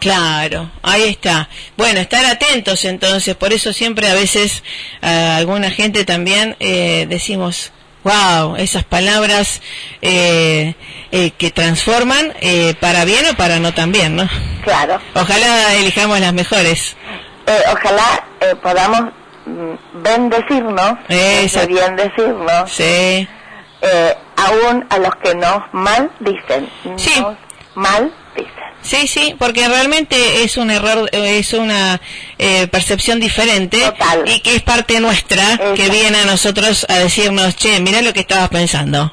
Claro, 0.01 0.71
ahí 0.83 1.05
está. 1.05 1.49
Bueno, 1.79 1.99
estar 2.01 2.27
atentos 2.27 2.85
entonces, 2.85 3.35
por 3.37 3.55
eso 3.55 3.73
siempre 3.73 4.09
a 4.09 4.15
veces 4.15 4.63
a 5.01 5.37
alguna 5.37 5.71
gente 5.71 6.05
también 6.05 6.57
eh, 6.61 7.07
decimos, 7.09 7.73
wow, 8.05 8.57
esas 8.57 8.85
palabras 8.85 9.61
eh, 10.03 10.75
eh, 11.11 11.31
que 11.33 11.51
transforman 11.51 12.33
eh, 12.41 12.75
para 12.81 13.05
bien 13.05 13.25
o 13.27 13.35
para 13.35 13.59
no 13.59 13.73
tan 13.75 13.91
bien, 13.93 14.17
¿no? 14.17 14.29
Claro, 14.63 15.01
Ojalá 15.15 15.75
elijamos 15.75 16.21
las 16.21 16.33
mejores. 16.33 16.97
Eh, 17.47 17.61
ojalá 17.73 18.25
eh, 18.41 18.55
podamos 18.63 19.13
mm, 19.47 20.03
bendecirnos, 20.03 20.95
Exacto. 21.09 21.69
bien 21.69 21.97
decirnos, 21.97 22.71
Sí, 22.71 22.83
eh, 23.83 24.17
aún 24.37 24.87
a 24.91 24.99
los 24.99 25.15
que 25.17 25.35
nos 25.35 25.63
mal 25.73 26.11
dicen, 26.21 26.69
Sí. 26.97 27.21
nos 27.21 27.37
mal 27.75 28.13
dicen. 28.37 28.53
Sí, 28.85 29.09
sí, 29.09 29.35
porque 29.39 29.67
realmente 29.67 30.45
es 30.45 30.57
un 30.57 30.71
error, 30.71 31.09
eh, 31.13 31.39
es 31.39 31.53
una 31.53 32.01
eh, 32.39 32.67
percepción 32.69 33.19
diferente 33.19 33.81
Total. 33.81 34.23
y 34.29 34.41
que 34.41 34.55
es 34.57 34.63
parte 34.63 35.01
nuestra 35.01 35.59
que 35.75 35.89
viene 35.89 36.19
a 36.21 36.25
nosotros 36.27 36.87
a 36.89 36.99
decirnos, 36.99 37.57
che, 37.57 37.81
mira 37.81 38.01
lo 38.03 38.13
que 38.13 38.21
estabas 38.21 38.49
pensando. 38.51 39.13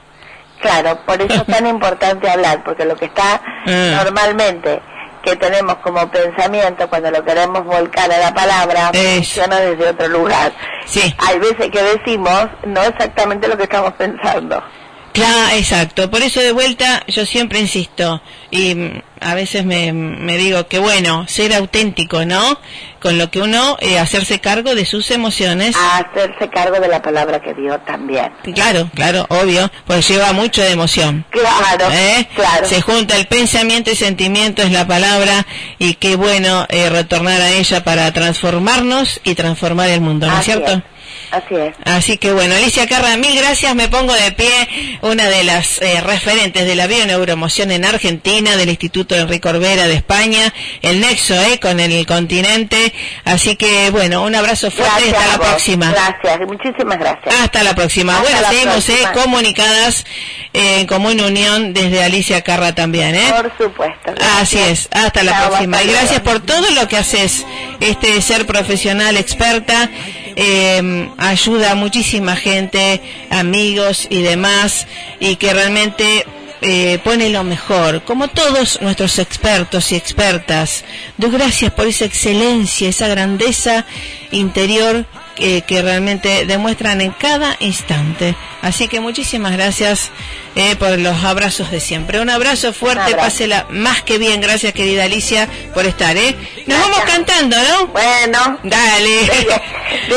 Claro, 0.61 0.99
por 1.07 1.19
eso 1.21 1.33
es 1.33 1.45
tan 1.47 1.65
importante 1.75 2.29
hablar, 2.29 2.63
porque 2.63 2.85
lo 2.85 2.95
que 2.95 3.05
está 3.05 3.41
Ah. 3.65 4.01
normalmente 4.03 4.81
que 5.23 5.35
tenemos 5.35 5.75
como 5.83 6.09
pensamiento 6.09 6.89
cuando 6.89 7.11
lo 7.11 7.23
queremos 7.23 7.63
volcar 7.63 8.11
a 8.11 8.17
la 8.17 8.33
palabra 8.33 8.89
Es. 8.91 9.17
funciona 9.17 9.59
desde 9.59 9.89
otro 9.89 10.07
lugar. 10.07 10.51
Sí. 10.87 11.13
Hay 11.19 11.37
veces 11.37 11.69
que 11.69 11.79
decimos 11.83 12.47
no 12.65 12.81
exactamente 12.81 13.47
lo 13.47 13.55
que 13.55 13.63
estamos 13.65 13.93
pensando. 13.93 14.63
Claro, 15.13 15.55
exacto. 15.55 16.09
Por 16.09 16.21
eso 16.21 16.39
de 16.39 16.51
vuelta 16.51 17.03
yo 17.07 17.25
siempre 17.25 17.59
insisto 17.59 18.21
y 18.49 18.75
mm, 18.75 19.01
a 19.21 19.35
veces 19.35 19.65
me, 19.65 19.93
me 19.93 20.37
digo 20.37 20.67
que 20.67 20.79
bueno, 20.79 21.27
ser 21.27 21.53
auténtico, 21.53 22.25
¿no? 22.25 22.59
Con 22.99 23.17
lo 23.17 23.29
que 23.29 23.39
uno, 23.39 23.77
eh, 23.79 23.99
hacerse 23.99 24.39
cargo 24.39 24.75
de 24.75 24.85
sus 24.85 25.11
emociones. 25.11 25.75
A 25.75 25.97
hacerse 25.97 26.49
cargo 26.49 26.79
de 26.79 26.87
la 26.87 27.01
palabra 27.01 27.41
que 27.41 27.53
dio 27.53 27.77
también. 27.79 28.31
Claro, 28.53 28.89
claro, 28.93 29.25
obvio, 29.29 29.71
pues 29.85 30.07
lleva 30.07 30.33
mucho 30.33 30.61
de 30.61 30.71
emoción. 30.71 31.25
Claro, 31.29 31.91
¿eh? 31.91 32.27
claro. 32.35 32.67
Se 32.67 32.81
junta 32.81 33.15
el 33.17 33.27
pensamiento 33.27 33.91
y 33.91 33.95
sentimiento 33.95 34.61
es 34.61 34.71
la 34.71 34.87
palabra 34.87 35.45
y 35.77 35.95
qué 35.95 36.15
bueno 36.15 36.65
eh, 36.69 36.89
retornar 36.89 37.41
a 37.41 37.51
ella 37.51 37.83
para 37.83 38.11
transformarnos 38.11 39.21
y 39.23 39.35
transformar 39.35 39.89
el 39.89 40.01
mundo, 40.01 40.27
¿no 40.27 40.33
es 40.33 40.39
Así 40.39 40.51
cierto? 40.51 40.71
es. 40.73 40.90
Así 41.31 41.55
es. 41.55 41.75
Así 41.85 42.17
que 42.17 42.33
bueno, 42.33 42.55
Alicia 42.55 42.87
Carra, 42.87 43.15
mil 43.17 43.35
gracias, 43.35 43.73
me 43.75 43.87
pongo 43.87 44.13
de 44.13 44.31
pie, 44.33 44.99
una 45.01 45.27
de 45.29 45.43
las 45.43 45.81
eh, 45.81 46.01
referentes 46.01 46.65
de 46.65 46.75
la 46.75 46.87
bioneuromoción 46.87 47.71
en 47.71 47.85
Argentina, 47.85 48.55
del 48.57 48.69
Instituto 48.69 49.15
Enrique 49.15 49.47
Orbera 49.47 49.87
de 49.87 49.95
España, 49.95 50.53
el 50.81 50.99
nexo 50.99 51.33
eh, 51.41 51.59
con 51.59 51.79
el 51.79 52.05
continente, 52.05 52.93
así 53.25 53.55
que 53.55 53.89
bueno, 53.91 54.23
un 54.23 54.35
abrazo 54.35 54.69
fuerte 54.71 55.05
y 55.05 55.09
Gracias 55.09 55.23
hasta 55.23 55.33
a 55.33 55.37
la 55.37 55.43
próxima. 55.43 55.91
Gracias, 55.91 56.47
muchísimas 56.47 56.99
gracias. 56.99 57.35
Hasta 57.41 57.63
la 57.63 57.75
próxima. 57.75 58.13
Hasta 58.17 58.23
bueno, 58.23 58.41
la 58.41 58.49
seguimos 58.49 58.89
eh, 58.89 58.93
próxima. 59.01 59.11
comunicadas 59.23 60.05
eh, 60.53 60.79
en 60.81 60.87
común 60.87 61.21
unión 61.21 61.73
desde 61.73 62.03
Alicia 62.03 62.41
Carra 62.41 62.75
también, 62.75 63.15
¿eh? 63.15 63.33
Por 63.35 63.51
supuesto. 63.57 64.13
Así 64.39 64.57
es, 64.59 64.89
hasta 64.91 65.23
la 65.23 65.31
Chao, 65.31 65.47
próxima. 65.49 65.77
hasta 65.77 65.89
Y 65.89 65.93
gracias 65.93 66.19
por 66.21 66.41
todo 66.41 66.69
lo 66.71 66.87
que 66.87 66.97
haces, 66.97 67.45
este 67.79 68.21
ser 68.21 68.45
profesional, 68.45 69.15
experta, 69.17 69.89
eh, 70.35 71.09
ayuda 71.17 71.71
a 71.71 71.75
muchísima 71.75 72.35
gente, 72.35 73.01
amigos 73.29 74.07
y 74.09 74.21
demás, 74.21 74.87
y 75.19 75.35
que 75.35 75.53
realmente 75.53 76.25
eh, 76.61 76.99
pone 77.03 77.29
lo 77.29 77.43
mejor, 77.43 78.03
como 78.03 78.27
todos 78.27 78.81
nuestros 78.81 79.17
expertos 79.17 79.91
y 79.91 79.95
expertas. 79.95 80.83
Doy 81.17 81.31
gracias 81.31 81.71
por 81.73 81.87
esa 81.87 82.05
excelencia, 82.05 82.89
esa 82.89 83.07
grandeza 83.07 83.85
interior 84.31 85.07
eh, 85.37 85.61
que 85.61 85.81
realmente 85.81 86.45
demuestran 86.45 87.01
en 87.01 87.11
cada 87.11 87.55
instante. 87.59 88.35
Así 88.61 88.87
que 88.87 88.99
muchísimas 88.99 89.53
gracias 89.53 90.11
eh, 90.55 90.75
por 90.75 90.97
los 90.99 91.23
abrazos 91.23 91.71
de 91.71 91.79
siempre. 91.79 92.19
Un 92.19 92.29
abrazo 92.29 92.73
fuerte, 92.73 92.99
Un 93.01 93.07
abrazo. 93.13 93.25
pásela 93.25 93.65
más 93.69 94.01
que 94.03 94.17
bien. 94.17 94.39
Gracias, 94.41 94.73
querida 94.73 95.05
Alicia, 95.05 95.47
por 95.73 95.85
estar. 95.85 96.15
¿eh? 96.17 96.35
Nos 96.67 96.79
vamos 96.79 96.99
cantando, 97.05 97.57
¿no? 97.57 97.87
Bueno, 97.87 98.59
Dale. 98.63 99.09
desde, 99.09 99.61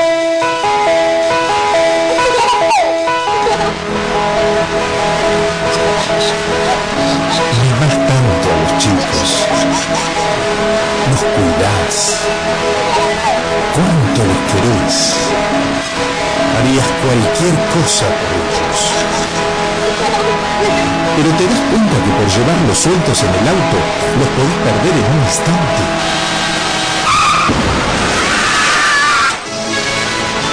Mimás 7.62 7.94
tanto 8.06 8.46
a 8.52 8.54
los 8.62 8.72
chicos, 8.78 9.28
los 11.10 11.22
cuidás, 11.34 11.96
cuánto 13.74 14.20
los 14.24 14.40
querés, 14.52 14.96
harías 16.58 16.88
cualquier 17.02 17.54
cosa 17.72 18.06
por 18.06 18.30
ellos. 18.36 18.80
Pero 21.18 21.30
te 21.30 21.44
das 21.48 21.58
cuenta 21.68 21.96
que 22.04 22.10
por 22.12 22.28
llevarlos 22.28 22.78
sueltos 22.78 23.22
en 23.24 23.28
el 23.30 23.48
auto 23.48 23.78
los 24.20 24.28
podés 24.38 24.58
perder 24.62 24.94
en 24.94 25.06
un 25.10 25.24
instante. 25.26 25.82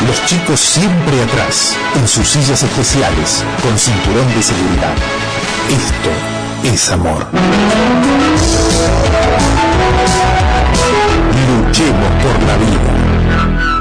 Los 0.07 0.25
chicos 0.25 0.59
siempre 0.59 1.21
atrás, 1.21 1.77
en 1.93 2.07
sus 2.07 2.27
sillas 2.27 2.63
especiales, 2.63 3.43
con 3.61 3.77
cinturón 3.77 4.27
de 4.33 4.41
seguridad. 4.41 4.95
Esto 5.69 6.09
es 6.63 6.91
amor. 6.91 7.27
Luchemos 11.47 12.11
por 12.23 12.43
la 12.47 12.57
vida. 12.57 13.74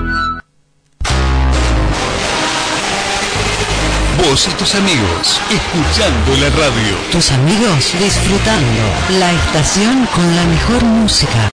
Vos 4.29 4.49
y 4.51 4.55
tus 4.55 4.75
amigos, 4.75 5.41
escuchando 5.51 6.37
la 6.37 6.49
radio. 6.51 6.97
Tus 7.11 7.31
amigos 7.33 7.93
disfrutando 7.99 8.83
la 9.19 9.33
estación 9.33 10.07
con 10.15 10.37
la 10.37 10.45
mejor 10.45 10.83
música. 10.85 11.39